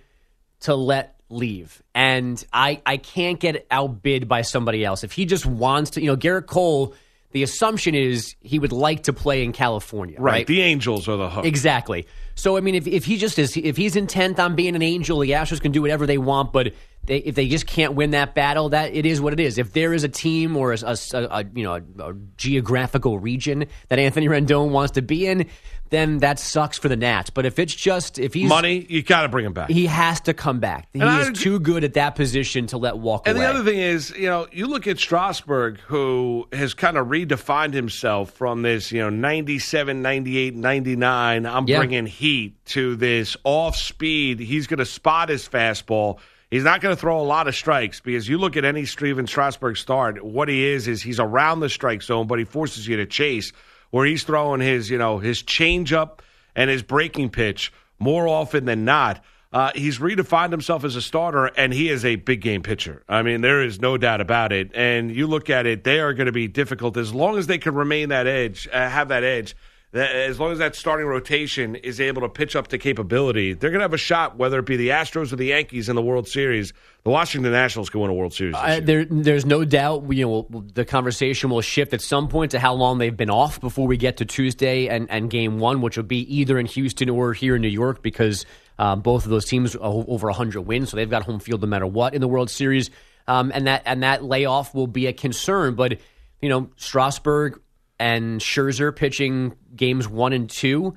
[0.61, 5.03] to let leave, and I I can't get outbid by somebody else.
[5.03, 6.93] If he just wants to, you know, Gerrit Cole.
[7.31, 10.45] The assumption is he would like to play in California, right?
[10.45, 11.45] The Angels are the hook.
[11.45, 12.05] Exactly.
[12.35, 15.17] So I mean, if if he just is, if he's intent on being an angel,
[15.17, 16.53] the Astros can do whatever they want.
[16.53, 19.57] But they, if they just can't win that battle, that it is what it is.
[19.57, 23.65] If there is a team or a, a- a- you know a, a geographical region
[23.89, 25.47] that Anthony Rendon wants to be in,
[25.93, 27.29] then that sucks for the Nats.
[27.29, 29.69] But if it's just if he's Money, you got to bring him back.
[29.69, 30.87] he has to come back.
[30.93, 33.45] He And is too good at that position to let walk And away.
[33.45, 37.73] the other thing is, you know, you look at Strasburg, who has kind of redefined
[37.73, 41.77] himself from this, you know, 97, 98, 99, I'm Yeah.
[41.77, 44.39] bringing heat, to this off speed.
[44.39, 46.17] He's going to spot his fastball.
[46.49, 49.25] He's not going to throw a lot of strikes because you look at any Stephen
[49.27, 52.95] Strasburg start, what he is, is he's around the strike zone, but he forces you
[52.97, 53.51] to chase,
[53.93, 56.17] where he's throwing his, you know, his changeup
[56.55, 59.23] and his breaking pitch more often than not.
[59.51, 63.03] Uh, he's redefined himself as a starter, and he is a big game pitcher.
[63.07, 64.71] I mean, there is no doubt about it.
[64.73, 67.59] And you look at it; they are going to be difficult as long as they
[67.59, 69.55] can remain that edge, uh, have that edge.
[69.93, 73.79] As long as that starting rotation is able to pitch up to capability, they're going
[73.79, 74.37] to have a shot.
[74.37, 77.91] Whether it be the Astros or the Yankees in the World Series, the Washington Nationals
[77.91, 78.55] can win a World Series.
[78.55, 80.11] Uh, there, there's no doubt.
[80.11, 83.61] You know, the conversation will shift at some point to how long they've been off
[83.61, 87.09] before we get to Tuesday and, and Game One, which will be either in Houston
[87.09, 88.47] or here in New York, because
[88.79, 91.67] um, both of those teams are over 100 wins, so they've got home field no
[91.67, 92.89] matter what in the World Series,
[93.27, 95.75] um, and that and that layoff will be a concern.
[95.75, 95.99] But
[96.41, 97.61] you know, Strasburg
[98.03, 100.95] and Scherzer pitching games one and two.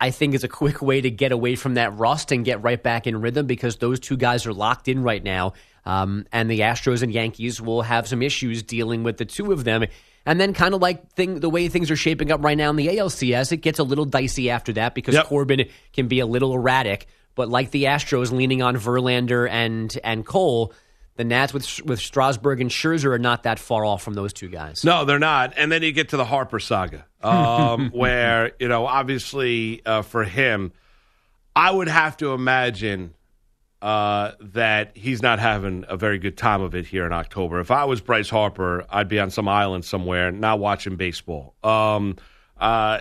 [0.00, 2.82] I- think is a quick way to get away from that rust and get right
[2.82, 5.52] back in rhythm because those two guys are locked in right now.
[5.84, 9.64] Um, and the Astros and Yankees will have some issues dealing with the two of
[9.64, 9.84] them.
[10.24, 12.76] And then, kind of like thing, the way things are shaping up right now in
[12.76, 15.26] the ALCS, it gets a little dicey after that because Yep.
[15.26, 17.06] Corbin can be a little erratic.
[17.36, 20.72] But like the Astros leaning on Verlander and and Cole,
[21.16, 24.48] the Nats with with Strasburg and Scherzer are not that far off from those two
[24.48, 24.84] guys.
[24.84, 25.54] No, they're not.
[25.56, 30.24] And then you get to the Harper saga, um, where you know, obviously uh, for
[30.24, 30.72] him,
[31.54, 33.14] I would have to imagine
[33.82, 37.60] uh, that he's not having a very good time of it here in October.
[37.60, 41.54] If I was Bryce Harper, I'd be on some island somewhere, not watching baseball.
[41.62, 42.16] Um,
[42.58, 43.00] uh,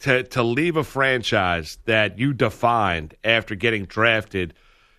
[0.00, 4.54] to to leave a franchise that you defined after getting drafted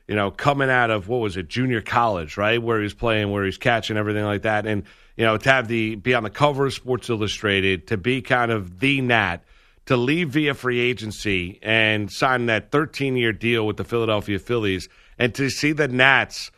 [0.10, 3.46] you know, coming out of what was it, junior college, right, where he's playing, where
[3.46, 4.84] he's catching everything like that, and
[5.16, 8.52] you know, to have the be on the cover of Sports Illustrated, to be kind
[8.52, 9.44] of the Nat,
[9.86, 14.90] to leave via free agency and sign that 13 year deal with the Philadelphia Phillies,
[15.20, 16.50] and to see the Nats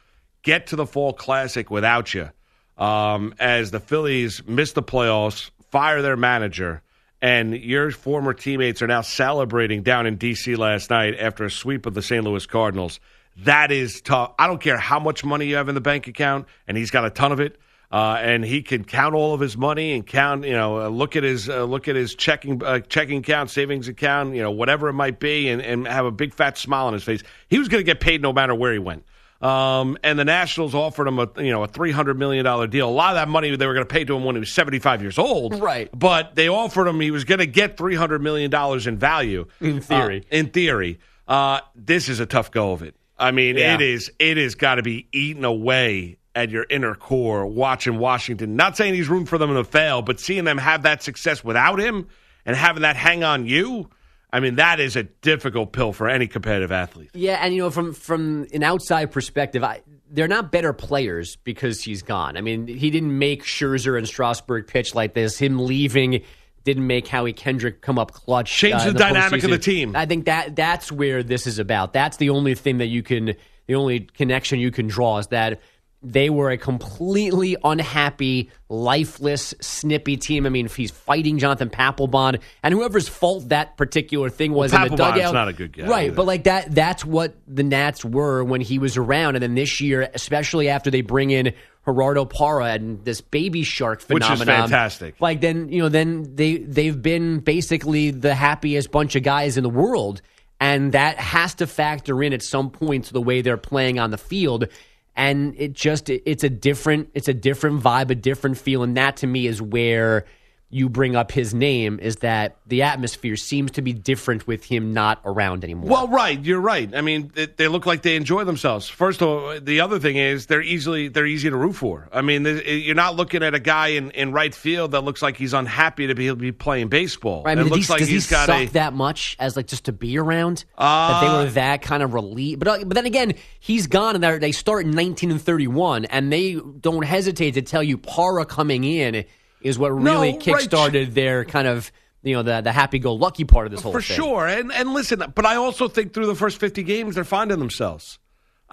[0.44, 2.30] get to the Fall Classic without you,
[2.78, 6.82] um, as the Phillies miss the playoffs, fire their manager.
[7.22, 10.56] And your former teammates are now celebrating down in D.C.
[10.56, 12.24] last night after a sweep of the St.
[12.24, 13.02] Louis Cardinals.
[13.38, 14.34] That is tough.
[14.38, 17.06] I don't care how much money you have in the bank account, and he's got
[17.06, 17.58] a ton of it.
[17.92, 21.18] Uh, and he can count all of his money and count, you know, uh, look
[21.18, 24.88] at his uh, look at his checking uh, checking account, savings account, you know, whatever
[24.88, 27.22] it might be, and, and have a big fat smile on his face.
[27.50, 29.04] He was going to get paid no matter where he went.
[29.42, 32.88] Um, and the Nationals offered him a you know a three hundred million dollar deal.
[32.88, 34.52] A lot of that money they were going to pay to him when he was
[34.52, 35.90] seventy five years old, Right.
[35.98, 39.48] But they offered him he was going to get three hundred million dollars in value
[39.60, 40.20] In theory.
[40.32, 42.96] Uh, in theory, uh, this is a tough go of it.
[43.22, 43.76] I mean, Yeah.
[43.76, 44.12] it is.
[44.20, 48.56] It has got to be eaten away at your inner core watching Washington.
[48.56, 51.80] Not saying he's room for them to fail, but seeing them have that success without
[51.80, 52.08] him
[52.46, 53.90] and having that hang on you.
[54.34, 57.10] I mean, that is a difficult pill for any competitive athlete.
[57.14, 61.82] Yeah, and you know, from from an outside perspective, I, they're not better players because
[61.82, 62.38] he's gone.
[62.38, 65.38] I mean, he didn't make Scherzer and Strasburg pitch like this.
[65.38, 66.24] Him leaving
[66.64, 68.52] didn't make Howie Kendrick come up clutch.
[68.52, 69.96] Change uh, the in dynamic of the team.
[69.96, 71.94] I think that that's where this is about.
[71.94, 73.34] That's the only thing that you can,
[73.68, 75.62] the only connection you can draw is that
[76.04, 80.46] they were a completely unhappy, lifeless, snippy team.
[80.46, 84.82] I mean, if he's fighting Jonathan Papelbon and whoever's fault that particular thing was in
[84.82, 86.06] the dugout, not a good guy right?
[86.06, 86.16] either.
[86.16, 89.36] But like that, that's what the Nats were when he was around.
[89.36, 91.54] And then this year, especially after they bring in
[91.86, 95.16] Gerardo Parra and this baby shark phenomenon, Which is fantastic.
[95.20, 99.64] Like then, you know, then they they've been basically the happiest bunch of guys in
[99.64, 100.22] the world,
[100.60, 104.12] and that has to factor in at some point to the way they're playing on
[104.12, 104.68] the field.
[105.16, 109.18] And it just it's a different it's a different vibe, a different feel, and that
[109.18, 110.26] to me is where
[110.72, 114.94] you bring up his name is that the atmosphere seems to be different with him
[114.94, 115.90] not around anymore.
[115.90, 116.90] Well, right, you're right.
[116.96, 118.88] I mean, they, they look like they enjoy themselves.
[118.88, 122.08] First of all, the other thing is they're easily they're easy to root for.
[122.14, 125.22] I mean, th- you're not looking at a guy in, in right field that looks
[125.22, 127.44] like he's unhappy to be, be playing baseball.
[127.44, 129.36] Right, I mean, it looks he, like does he he's got suck a that much
[129.40, 130.64] as like just to be around?
[130.78, 132.60] that they Uh, were that kind of relieved.
[132.64, 136.32] But uh, but then again, he's gone, and they start in 19 and 31, and
[136.32, 139.26] they don't hesitate to tell you Parra coming in
[139.62, 140.40] is what really No, right.
[140.40, 141.92] kickstarted their kind of
[142.24, 144.16] you know the the happy go lucky part of this whole for thing.
[144.18, 144.48] sure.
[144.48, 148.20] And and listen, but I also think through the first 50 games they're finding themselves.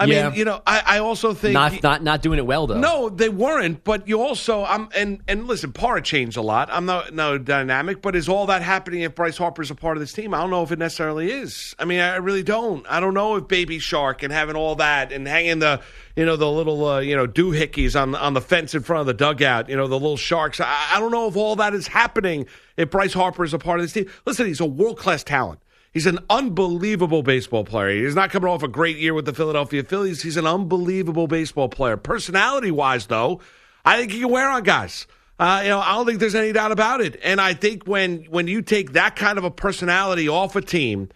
[0.01, 0.29] I Yeah.
[0.29, 2.79] mean, you know, I, I also think Not not not doing it well though.
[2.79, 3.83] No, they weren't.
[3.83, 6.69] But you also, I'm and and listen, Parra changed a lot.
[6.71, 10.01] I'm not no dynamic, but is all that happening if Bryce Harper's a part of
[10.01, 10.33] this team?
[10.35, 11.75] I don't know if it necessarily is.
[11.81, 12.87] I mean, I really don't.
[12.89, 15.81] I don't know if Baby Shark and having all that and hanging the
[16.15, 19.07] you know the little uh, you know doohickeys on on the fence in front of
[19.07, 19.69] the dugout.
[19.69, 20.61] You know the little sharks.
[20.61, 23.81] I, I don't know if all that is happening if Bryce Harper is a part
[23.81, 24.07] of this team.
[24.27, 25.59] Listen, he's a world class talent.
[25.99, 27.91] He's an unbelievable baseball player.
[28.05, 30.23] He's not coming off a great year with the Philadelphia Phillies.
[30.23, 31.97] He's an unbelievable baseball player.
[31.97, 33.41] Personality wise, though,
[33.85, 35.09] I think he can wear on guys.
[35.41, 37.19] Uh, you know, I don't think there's any doubt about it.
[37.25, 41.09] And I think when when you take that kind of a personality off a team,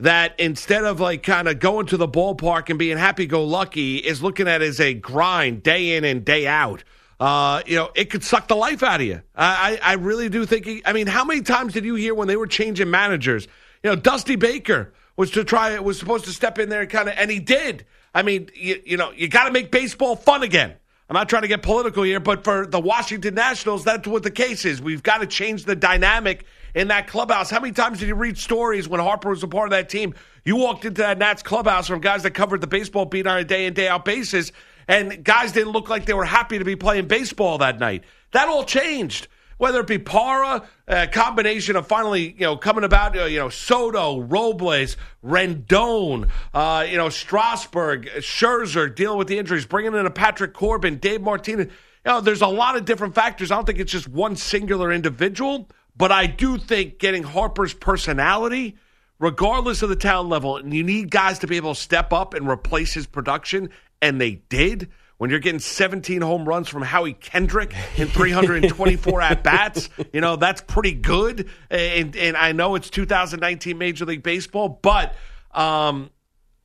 [0.00, 3.98] that instead of like kind of going to the ballpark and being happy go lucky,
[3.98, 6.84] is looking at it as a grind day in and day out.
[7.20, 9.20] Uh, you know, it could suck the life out of you.
[9.36, 10.64] I, I, I really do think.
[10.64, 13.46] He, I mean, how many times did you hear when they were changing managers?
[13.82, 15.78] You know, Dusty Baker was to try.
[15.78, 17.84] Was supposed to step in there and kind of, and he did.
[18.14, 20.74] I mean, you, you know, you got to make baseball fun again.
[21.08, 24.30] I'm not trying to get political here, but for the Washington Nationals, that's what the
[24.30, 24.80] case is.
[24.80, 27.50] We've got to change the dynamic in that clubhouse.
[27.50, 30.14] How many times did you read stories when Harper was a part of that team?
[30.44, 33.44] You walked into that Nats clubhouse from guys that covered the baseball beat on a
[33.44, 34.52] day in, day out basis,
[34.88, 38.04] and guys didn't look like they were happy to be playing baseball that night.
[38.30, 39.28] That all changed.
[39.62, 43.48] Whether it be Parra, a combination of finally, you know, coming about, uh, you know,
[43.48, 50.10] Soto, Robles, Rendon, uh, you know, Strasburg, Scherzer dealing with the injuries, bringing in a
[50.10, 51.66] Patrick Corbin, Dave Martinez.
[51.66, 51.72] You
[52.06, 53.52] know, there's a lot of different factors.
[53.52, 58.74] I don't think it's just one singular individual, but I do think getting Harper's personality,
[59.20, 62.34] regardless of the talent level, and you need guys to be able to step up
[62.34, 63.70] and replace his production,
[64.00, 64.90] and they did.
[65.18, 70.36] When you're getting 17 home runs from Howie Kendrick in 324 at bats, you know
[70.36, 71.48] that's pretty good.
[71.70, 75.14] And, and I know it's 2019 Major League Baseball, but
[75.52, 76.10] um,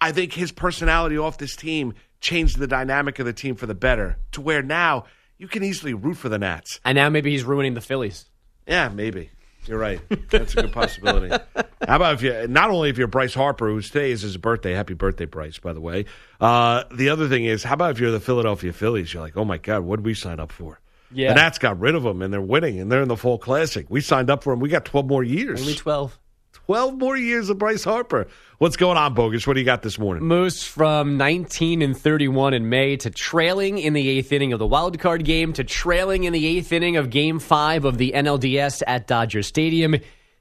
[0.02, 3.76] I think his personality off this team changed the dynamic of the team for the
[3.76, 4.18] better.
[4.32, 5.06] To where now
[5.38, 6.80] you can easily root for the Nats.
[6.84, 8.26] And now maybe he's ruining the Phillies.
[8.68, 9.30] Yeah, maybe.
[9.68, 10.00] You're right.
[10.30, 11.30] That's a good possibility.
[11.88, 14.74] How about if you not only if you're Bryce Harper, who's today is his birthday.
[14.74, 16.06] Happy birthday, Bryce, by the way.
[16.42, 19.14] Uh, the other thing is, how about if you're the Philadelphia Phillies?
[19.14, 20.80] You're like, oh my God, what did we sign up for?
[21.12, 21.30] Yeah.
[21.30, 23.86] The Nats got rid of them and they're winning and they're in the full classic.
[23.90, 24.60] We signed up for them.
[24.60, 25.62] We got 12 more years.
[25.62, 26.20] Only 12.
[26.68, 28.28] 12 more years of Bryce Harper.
[28.58, 29.48] What's going on, Bogus?
[29.48, 30.26] What do you got this morning?
[30.26, 34.68] Moose from 19 and 31 in May to trailing in the eighth inning of the
[34.68, 38.84] wild card game to trailing in the eighth inning of Game Five of the NLDS
[38.86, 39.96] at Dodger Stadium.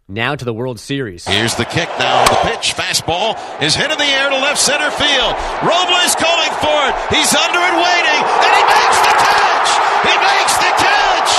[0.08, 1.24] Now to the World Series.
[1.24, 2.24] Here's the kick now.
[2.24, 5.32] The pitch, fastball is hit in the air to left center field.
[5.62, 6.94] Robles calling for it.
[7.14, 9.70] He's under it waiting, and he makes the catch.
[10.10, 11.32] He makes the catch.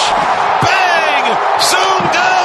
[0.63, 1.25] Bang!
[1.59, 2.36] Zoom go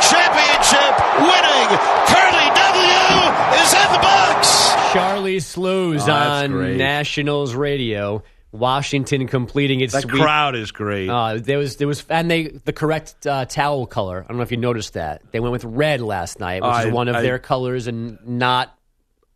[0.00, 1.68] championship winning
[2.08, 4.72] Curly W is at the box.
[4.92, 6.76] Charlie Slowes Oh, on great.
[6.76, 8.22] Nationals Radio.
[8.52, 10.20] Washington completing its That sweep.
[10.22, 11.08] crowd is great.
[11.08, 14.24] Uh, there was there was and they the correct uh, towel color.
[14.24, 16.86] I don't know if you noticed that they went with red last night, which I-
[16.88, 18.76] is one of I- their colors and not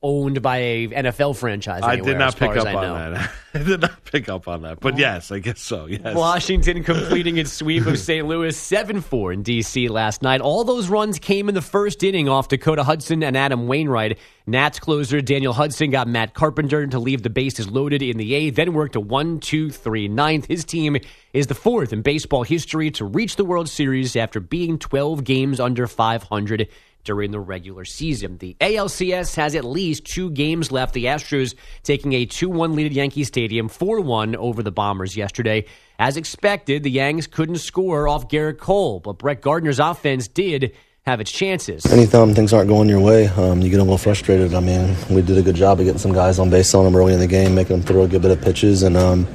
[0.04, 1.82] owned by a NFL franchise.
[1.82, 3.10] I did not pick up on know.
[3.12, 3.30] that.
[3.54, 4.78] I did not pick up on that.
[4.80, 5.86] But yes, I guess so.
[5.86, 6.14] Yes.
[6.14, 8.26] Washington completing its sweep of St.
[8.26, 9.88] Louis 7 4 in D.C.
[9.88, 10.42] last night.
[10.42, 14.18] All those runs came in the first inning off Dakota Hudson and Adam Wainwright.
[14.46, 18.56] Nats closer Daniel Hudson got Matt Carpenter to leave the bases loaded in the eighth,
[18.56, 20.46] then worked a 1 2 3 ninth.
[20.46, 20.98] His team
[21.32, 25.60] is the fourth in baseball history to reach the World Series after being 12 games
[25.60, 26.68] under 500
[27.04, 28.38] during the regular season.
[28.38, 30.94] The ALCS has at least two games left.
[30.94, 35.16] The Astros taking a 2 1 lead at Yankee Stadium, 4 1 over the Bombers
[35.16, 35.66] yesterday.
[35.98, 40.74] As expected, the Yanks couldn't score off Gerrit Cole, but Brett Gardner's offense did
[41.06, 41.84] have its chances.
[41.86, 44.54] Anytime things aren't going your way, um, you get a little frustrated.
[44.54, 46.96] I mean, we did a good job of getting some guys on base on them
[46.96, 49.26] early in the game, making them throw a good bit of pitches, and um,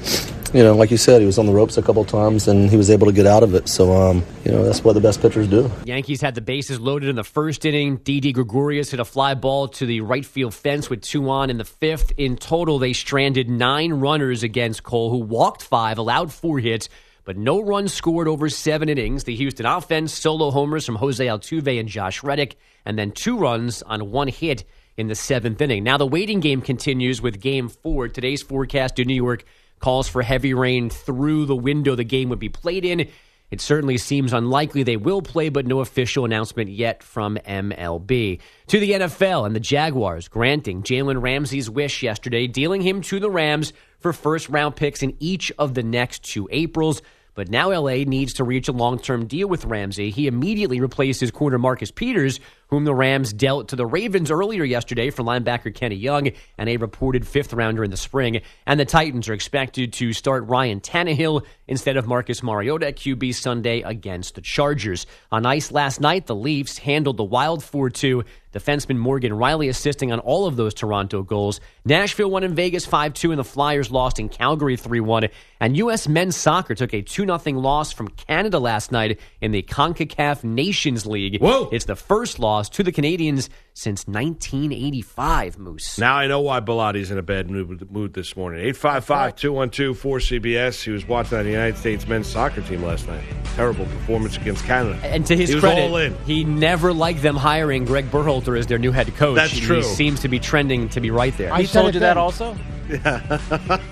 [0.53, 2.77] you know, like you said, he was on the ropes a couple times and he
[2.77, 3.67] was able to get out of it.
[3.67, 5.71] So, um, you know, that's what the best pitchers do.
[5.85, 7.97] Yankees had the bases loaded in the first inning.
[7.97, 11.57] Didi Gregorius hit a fly ball to the right field fence with two on in
[11.57, 12.11] the fifth.
[12.17, 16.89] In total, they stranded nine runners against Cole, who walked five, allowed four hits,
[17.23, 19.25] but no runs scored over seven innings.
[19.25, 23.83] The Houston offense, solo homers from Jose Altuve and Josh Reddick, and then two runs
[23.83, 24.63] on one hit
[24.97, 25.83] in the seventh inning.
[25.83, 28.09] Now the waiting game continues with game four.
[28.09, 29.45] Today's forecast in New York
[29.79, 33.07] calls for heavy rain through the window the game would be played in.
[33.51, 38.39] It certainly seems unlikely they will play, but no official announcement yet from MLB.
[38.67, 43.31] To the NFL and the Jaguars granting Jalen Ramsey's wish yesterday, dealing him to the
[43.31, 47.01] Rams for first round picks in each of the next two Aprils.
[47.33, 50.11] But now LA needs to reach a long term deal with Ramsey.
[50.11, 52.39] He immediately replaced his corner Marcus Peters,
[52.69, 56.77] whom the Rams dealt to the Ravens earlier yesterday for linebacker Kenny Young and a
[56.77, 58.41] reported fifth rounder in the spring.
[58.65, 63.35] And the Titans are expected to start Ryan Tannehill instead of Marcus Mariota at QB
[63.35, 65.05] Sunday against the Chargers.
[65.31, 68.23] On ice last night, the Leafs handled the Wild 4 2.
[68.51, 71.61] Defenseman Morgan Rielly assisting on all of those Toronto goals.
[71.85, 75.27] Nashville won in Vegas 5 2, and the Flyers lost in Calgary 3 1.
[75.59, 76.07] And U.S.
[76.07, 81.05] men's soccer took a 2 0 loss from Canada last night in the CONCACAF Nations
[81.05, 81.39] League.
[81.39, 81.69] Whoa!
[81.71, 85.97] It's the first loss to the Canadians since 1985, Moose.
[85.97, 88.59] Now I know why Bilatti's in a bad mood, mood this morning.
[88.59, 90.83] 855 212 4CBS.
[90.83, 93.23] He was watching the United States men's soccer team last night.
[93.55, 94.99] Terrible performance against Canada.
[95.03, 96.17] And to his he credit, all in.
[96.25, 99.35] he never liked them hiring Greg Berhalter as their new head coach.
[99.35, 99.83] That's He true.
[99.83, 101.55] seems to be trending to be right there.
[101.55, 102.57] He told you that also?
[102.89, 103.79] Yeah.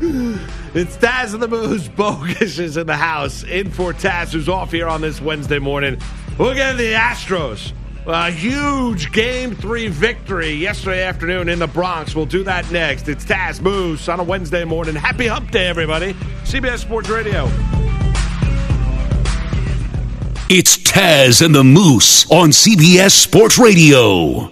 [0.00, 1.88] It's Taz and the Moose.
[1.88, 3.42] Bogus is in the house.
[3.42, 5.98] In for Taz, who's off here on this Wednesday morning.
[6.38, 7.72] We'll get to the Astros.
[8.06, 12.14] A huge game three victory yesterday afternoon in the Bronx.
[12.14, 13.08] We'll do that next.
[13.08, 14.94] It's Taz Moose on a Wednesday morning.
[14.94, 16.14] Happy Hump Day, everybody.
[16.44, 17.46] CBS Sports Radio.
[20.48, 24.48] It's Taz and the Moose on CBS Sports Radio.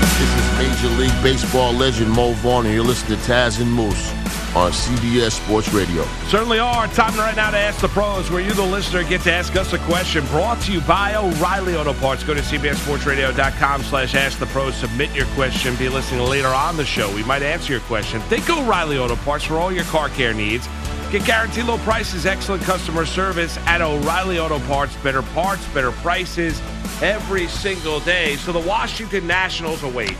[0.00, 4.15] This is Major League Baseball legend Mo Vaughn, and you're listening to Taz and Moose
[4.56, 6.02] on CBS Sports Radio.
[6.28, 6.88] Certainly are.
[6.88, 9.74] Time right now to ask the pros, where you, the listener, get to ask us
[9.74, 10.24] a question.
[10.28, 12.24] Brought to you by O'Reilly Auto Parts.
[12.24, 14.74] Go to cbssportsradio.com slash ask the pros.
[14.74, 15.76] Submit your question.
[15.76, 17.14] Be listening later on the show.
[17.14, 18.18] We might answer your question.
[18.22, 20.66] Think O'Reilly Auto Parts for all your car care needs.
[21.12, 24.96] Get guaranteed low prices, excellent customer service at O'Reilly Auto Parts.
[24.96, 26.62] Better parts, better prices
[27.02, 28.36] every single day.
[28.36, 30.16] So the Washington Nationals await.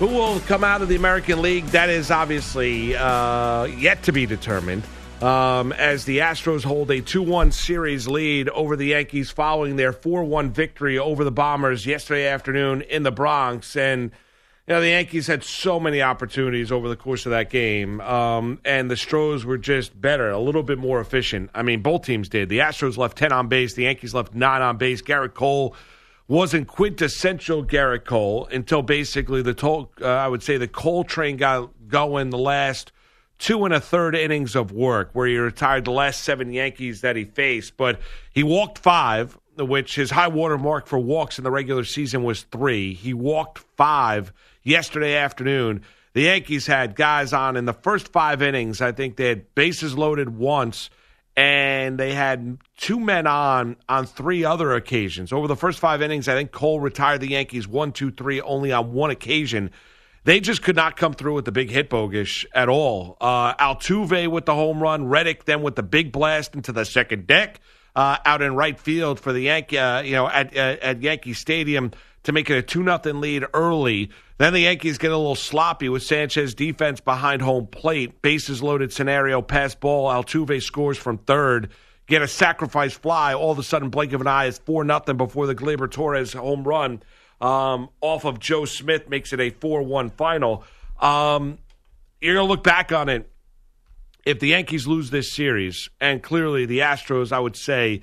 [0.00, 1.66] Who will come out of the American League?
[1.66, 4.82] That is obviously uh, yet to be determined.
[5.22, 9.92] Um, as the Astros hold a 2 1 series lead over the Yankees following their
[9.92, 13.76] 4 1 victory over the Bombers yesterday afternoon in the Bronx.
[13.76, 14.10] And,
[14.66, 18.00] you know, the Yankees had so many opportunities over the course of that game.
[18.00, 21.50] Um, and the Stros were just better, a little bit more efficient.
[21.54, 22.48] I mean, both teams did.
[22.48, 25.02] The Astros left 10 on base, the Yankees left 9 on base.
[25.02, 25.76] Gerrit Cole
[26.26, 31.36] wasn't quintessential Gerrit Cole until basically the to- uh, I would say the Cole train
[31.36, 32.92] got going the last
[33.38, 37.16] two and a third innings of work, where he retired the last seven Yankees that
[37.16, 37.76] he faced.
[37.76, 38.00] But
[38.32, 42.42] he walked five, which his high water mark for walks in the regular season was
[42.44, 42.94] three.
[42.94, 45.82] He walked five yesterday afternoon.
[46.14, 48.80] The Yankees had guys on in the first five innings.
[48.80, 50.88] I think they had bases loaded once
[51.36, 55.32] and they had two men on on three other occasions.
[55.32, 58.72] Over the first five innings, I think Cole retired the Yankees one, two, three only
[58.72, 59.70] on one occasion.
[60.24, 63.18] They just could not come through with the big hit bogish at all.
[63.20, 67.26] Uh, Altuve with the home run, Reddick then with the big blast into the second
[67.26, 67.60] deck
[67.94, 71.32] uh, out in right field for the Yankee, uh, you know, at, at at Yankee
[71.32, 71.90] Stadium
[72.22, 74.10] to make it a two nothing lead early.
[74.36, 78.92] Then the Yankees get a little sloppy with Sanchez defense behind home plate, bases loaded
[78.92, 80.10] scenario, pass ball.
[80.10, 81.70] Altuve scores from third,
[82.06, 83.34] get a sacrifice fly.
[83.34, 86.32] All of a sudden, blink of an eye is four nothing before the Gleyber Torres
[86.32, 87.00] home run
[87.40, 90.64] um, off of Joe Smith makes it a four one final.
[90.98, 91.58] Um,
[92.20, 93.30] you're gonna look back on it
[94.24, 98.00] if the Yankees lose this series, and clearly the Astros, I would say.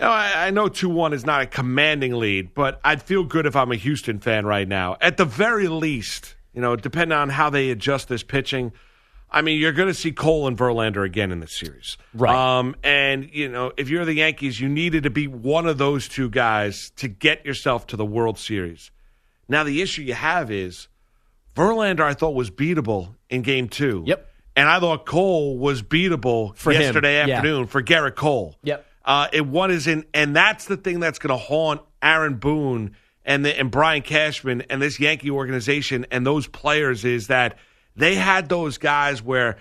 [0.00, 3.46] You I, I know 2 1 is not a commanding lead, but I'd feel good
[3.46, 4.96] if I'm a Houston fan right now.
[5.00, 8.72] At the very least, you know, depending on how they adjust this pitching,
[9.30, 11.98] I mean, you're going to see Cole and Verlander again in this series.
[12.14, 12.34] Right.
[12.34, 16.08] Um, and, you know, if you're the Yankees, you needed to be one of those
[16.08, 18.90] two guys to get yourself to the World Series.
[19.48, 20.88] Now, the issue you have is
[21.54, 24.04] Verlander, I thought, was beatable in game two.
[24.06, 24.28] Yep.
[24.56, 27.36] And I thought Cole was beatable For him, yesterday yeah.
[27.36, 28.56] afternoon for Gerrit Cole.
[28.64, 28.86] Yep.
[29.04, 32.94] Uh, it one is in, and that's the thing that's going to haunt Aaron Boone
[33.24, 37.56] and the, and Brian Cashman and this Yankee organization and those players is that
[37.96, 39.58] they had those guys where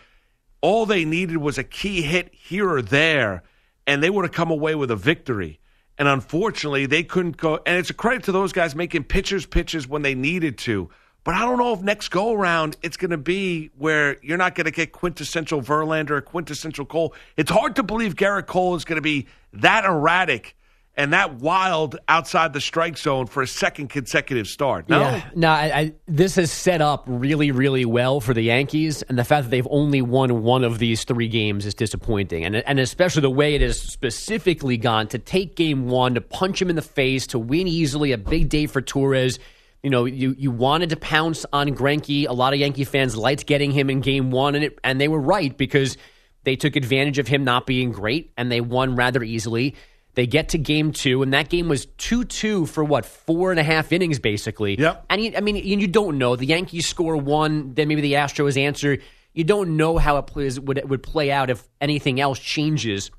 [0.62, 3.44] all they needed was a key hit here or there,
[3.88, 5.60] and they would have come away with a victory.
[5.98, 7.60] And unfortunately, they couldn't go.
[7.66, 10.90] And it's a credit to those guys making pitchers pitches when they needed to.
[11.24, 14.56] But I don't know if next go around it's going to be where you're not
[14.56, 17.14] going to get quintessential Verlander or quintessential Cole.
[17.38, 20.56] It's hard to believe Gerrit Cole is going to be that erratic
[21.00, 24.90] and that wild outside the strike zone for a second consecutive start.
[24.90, 25.30] No, Yeah.
[25.34, 29.24] No, I, I, this has set up really, really well for the Yankees, and the
[29.24, 33.22] fact that they've only won one of these three games is disappointing, and and especially
[33.22, 36.82] the way it has specifically gone to take Game One to punch him in the
[36.82, 39.40] face to win easily, a big day for Torres.
[39.84, 42.28] You know, you you wanted to pounce on Greinke.
[42.28, 45.08] A lot of Yankee fans liked getting him in Game One, and it, and they
[45.08, 45.98] were right because
[46.44, 49.76] they took advantage of him not being great, and they won rather easily.
[50.16, 53.60] They get to game two, and that game was 2 2 for what, four and
[53.60, 54.78] a half innings, basically.
[54.78, 55.06] Yep.
[55.10, 56.36] And you, I mean, you don't know.
[56.36, 58.98] The Yankees score one, then maybe the Astros answer.
[59.34, 63.12] You don't know how it plays, would, would play out if anything else changes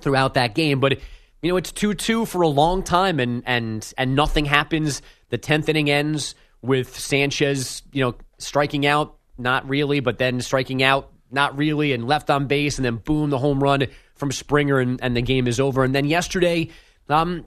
[0.00, 0.80] throughout that game.
[0.80, 1.00] But,
[1.42, 5.02] you know, it's 2 2 for a long time, and, and, and nothing happens.
[5.30, 10.82] The 10th inning ends with Sanchez, you know, striking out, not really, but then striking
[10.82, 14.78] out, not really, and left on base, and then boom, the home run from Springer,
[14.78, 15.84] and, and the game is over.
[15.84, 16.70] And then yesterday,
[17.08, 17.46] um,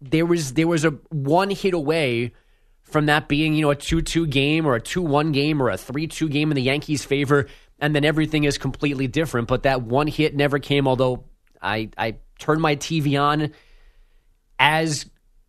[0.00, 2.32] there was there was a one hit away
[2.82, 5.70] from that being you know a two two game or a two one game or
[5.70, 7.46] a three two game in the Yankees' favor,
[7.78, 9.48] and then everything is completely different.
[9.48, 10.88] But that one hit never came.
[10.88, 11.24] Although
[11.60, 13.52] I I turned my TV on
[14.58, 15.06] as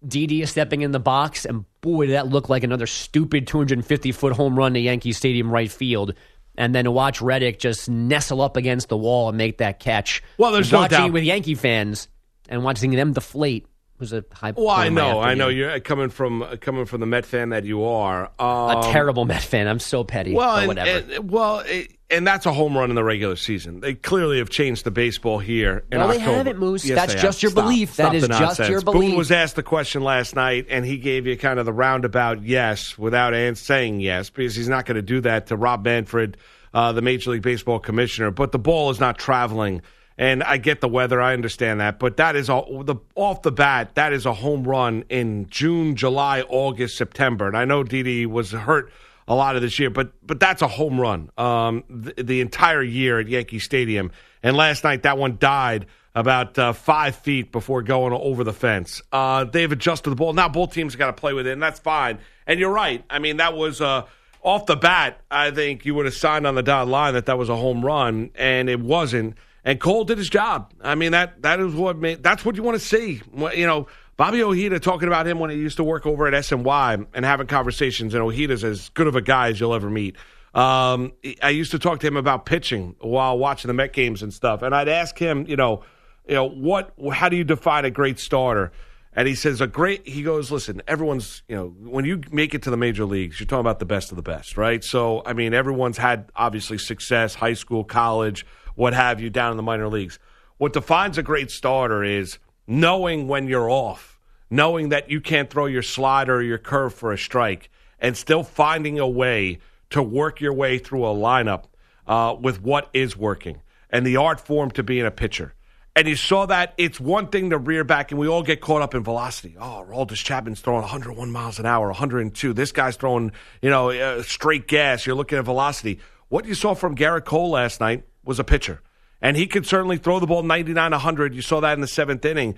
[0.07, 4.11] Didi is stepping in the box, and boy, did that look like another stupid 250
[4.11, 6.13] foot home run to Yankee Stadium right field.
[6.55, 10.21] And then to watch Reddick just nestle up against the wall and make that catch.
[10.37, 11.11] Well, there's no watching doubt.
[11.13, 12.07] with Yankee fans
[12.47, 13.65] and watching them deflate
[13.97, 14.51] was a high.
[14.51, 15.47] Well, I know, I know.
[15.47, 18.29] You're coming from coming from the Met fan that you are.
[18.37, 19.67] Um, a terrible Met fan.
[19.67, 20.33] I'm so petty.
[20.33, 21.13] Well, and, whatever.
[21.13, 23.79] and- well, it, and that's a home run in the regular season.
[23.79, 25.83] They clearly have changed the baseball here.
[25.91, 26.85] In No, they haven't, Moose.
[26.85, 27.43] Yes, That's just have.
[27.43, 27.63] your Stop.
[27.65, 27.93] belief.
[27.93, 29.17] Stop That is just your Boone belief.
[29.17, 32.97] was asked the question last night, and he gave you kind of the roundabout yes
[32.97, 36.37] without saying yes because he's not going to do that to Rob Manfred,
[36.73, 38.31] uh, the Major League Baseball commissioner.
[38.31, 39.81] But the ball is not traveling.
[40.15, 43.51] And I get the weather, I understand that, but that is all, the off the
[43.51, 43.95] bat.
[43.95, 47.47] That is a home run in June, July, August, September.
[47.47, 48.91] And I know Didi was hurt
[49.27, 52.83] a lot of this year, but but that's a home run um, the, the entire
[52.83, 54.11] year at Yankee Stadium.
[54.41, 59.01] And last night that one died about uh, five feet before going over the fence.
[59.11, 60.33] Uh, they've adjusted the ball.
[60.33, 62.19] Now both teams got to play with it, and that's fine.
[62.45, 63.03] And you're right.
[63.09, 64.05] I mean, that was uh,
[64.41, 65.21] off the bat.
[65.31, 67.83] I think you would have signed on the dotted line that that was a home
[67.83, 69.37] run, and it wasn't.
[69.65, 70.73] And Cole did his job.
[70.81, 73.21] I mean that that is what made, that's what you want to see.
[73.33, 77.07] You know, Bobby Ojeda talking about him when he used to work over at SNY
[77.13, 78.13] and having conversations.
[78.13, 80.15] And Ojeda's as good of a guy as you'll ever meet.
[80.53, 84.31] Um, I used to talk to him about pitching while watching the Met games and
[84.31, 85.83] stuff, and I'd ask him, you know,
[86.27, 88.71] you know, what, how do you define a great starter?
[89.15, 90.07] And he says a great.
[90.07, 93.47] He goes, listen, everyone's, you know, when you make it to the major leagues, you're
[93.47, 94.83] talking about the best of the best, right?
[94.83, 98.45] So, I mean, everyone's had obviously success, high school, college,
[98.75, 100.17] what have you, down in the minor leagues.
[100.57, 105.65] What defines a great starter is knowing when you're off, knowing that you can't throw
[105.65, 109.59] your slider or your curve for a strike, and still finding a way
[109.89, 111.65] to work your way through a lineup
[112.07, 115.53] uh, with what is working and the art form to being a pitcher.
[115.95, 118.81] And you saw that it's one thing to rear back, and we all get caught
[118.81, 119.55] up in velocity.
[119.59, 122.53] Oh, Aroldis Chapman's throwing 101 miles an hour, 102.
[122.53, 125.05] This guy's throwing, you know, uh, straight gas.
[125.05, 125.99] You're looking at velocity.
[126.29, 128.81] What you saw from Gerrit Cole last night was a pitcher,
[129.23, 131.33] and he could certainly throw the ball 99, 100.
[131.33, 132.55] You saw that in the seventh inning.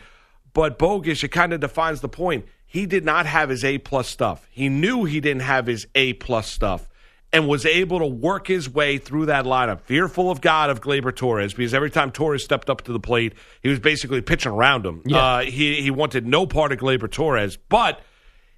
[0.52, 2.48] But bogus, it kind of defines the point.
[2.66, 4.48] He did not have his A plus stuff.
[4.50, 6.90] He knew he didn't have his A plus stuff
[7.32, 9.82] and was able to work his way through that lineup.
[9.82, 13.34] Fearful of God of Gleyber Torres because every time Torres stepped up to the plate,
[13.62, 15.04] he was basically pitching around him.
[15.06, 15.18] Yeah.
[15.18, 18.02] Uh, he he wanted no part of Gleyber Torres, but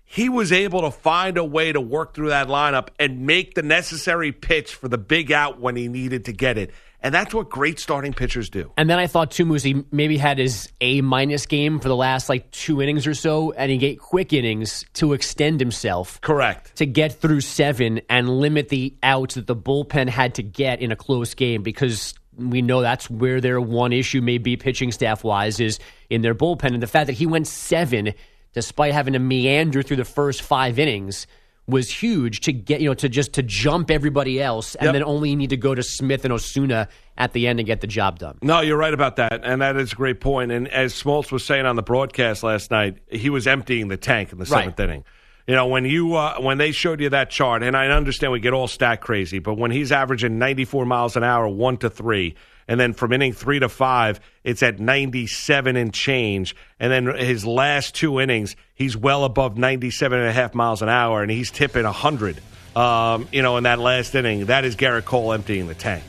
[0.05, 3.63] he was able to find a way to work through that lineup and make the
[3.63, 6.71] necessary pitch for the big out when he needed to get it.
[7.01, 8.71] And that's what great starting pitchers do.
[8.75, 9.45] And then I thought too,
[9.91, 13.71] maybe had his A minus game for the last like two innings or so, and
[13.71, 16.19] he get quick innings to extend himself.
[16.21, 16.75] Correct.
[16.77, 20.91] To get through seven and limit the outs that the bullpen had to get in
[20.91, 25.23] a close game because we know that's where their one issue may be pitching staff
[25.23, 25.79] wise is
[26.09, 26.73] in their bullpen.
[26.73, 28.13] And the fact that he went seven
[28.53, 31.27] despite having to meander through the first five innings
[31.67, 34.93] was huge to get you know to just to jump everybody else and Yep.
[34.93, 36.87] then only need to go to Smith and Osuna
[37.17, 38.37] at the end and get the job done.
[38.41, 40.51] No, you're right about that, and that is a great point.
[40.51, 44.31] And as Smoltz was saying on the broadcast last night, he was emptying the tank
[44.31, 44.61] in the Right.
[44.61, 45.03] seventh inning.
[45.45, 48.39] You know, when you uh, when they showed you that chart, and I understand we
[48.39, 52.35] get all stat crazy, but when he's averaging 94 miles an hour, one to three,
[52.67, 57.45] and then from inning three to five, it's at 97 and change, and then his
[57.45, 61.51] last two innings, he's well above 97 and a half miles an hour, and he's
[61.51, 62.39] tipping 100.
[62.75, 66.03] Um, you know, in that last inning, that is Gerrit Cole emptying the tank.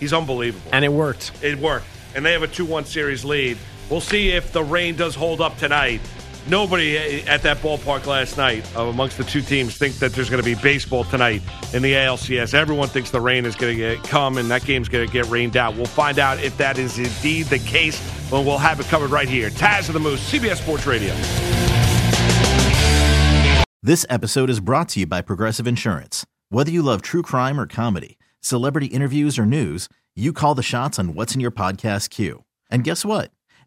[0.00, 1.32] He's unbelievable, and it worked.
[1.42, 3.56] It worked, and they have a two-one series lead.
[3.90, 6.00] We'll see if the rain does hold up tonight
[6.48, 10.54] nobody at that ballpark last night amongst the two teams think that there's going to
[10.54, 11.42] be baseball tonight
[11.72, 12.54] in the ALCS.
[12.54, 15.56] Everyone thinks the rain is going to come and that game's going to get rained
[15.56, 15.76] out.
[15.76, 19.28] We'll find out if that is indeed the case, but we'll have it covered right
[19.28, 19.50] here.
[19.50, 21.14] Taz of the Moose, CBS Sports Radio.
[23.82, 26.26] This episode is brought to you by Progressive Insurance.
[26.48, 30.98] Whether you love true crime or comedy, celebrity interviews or news, you call the shots
[30.98, 32.44] on what's in your podcast queue.
[32.70, 33.30] And guess what?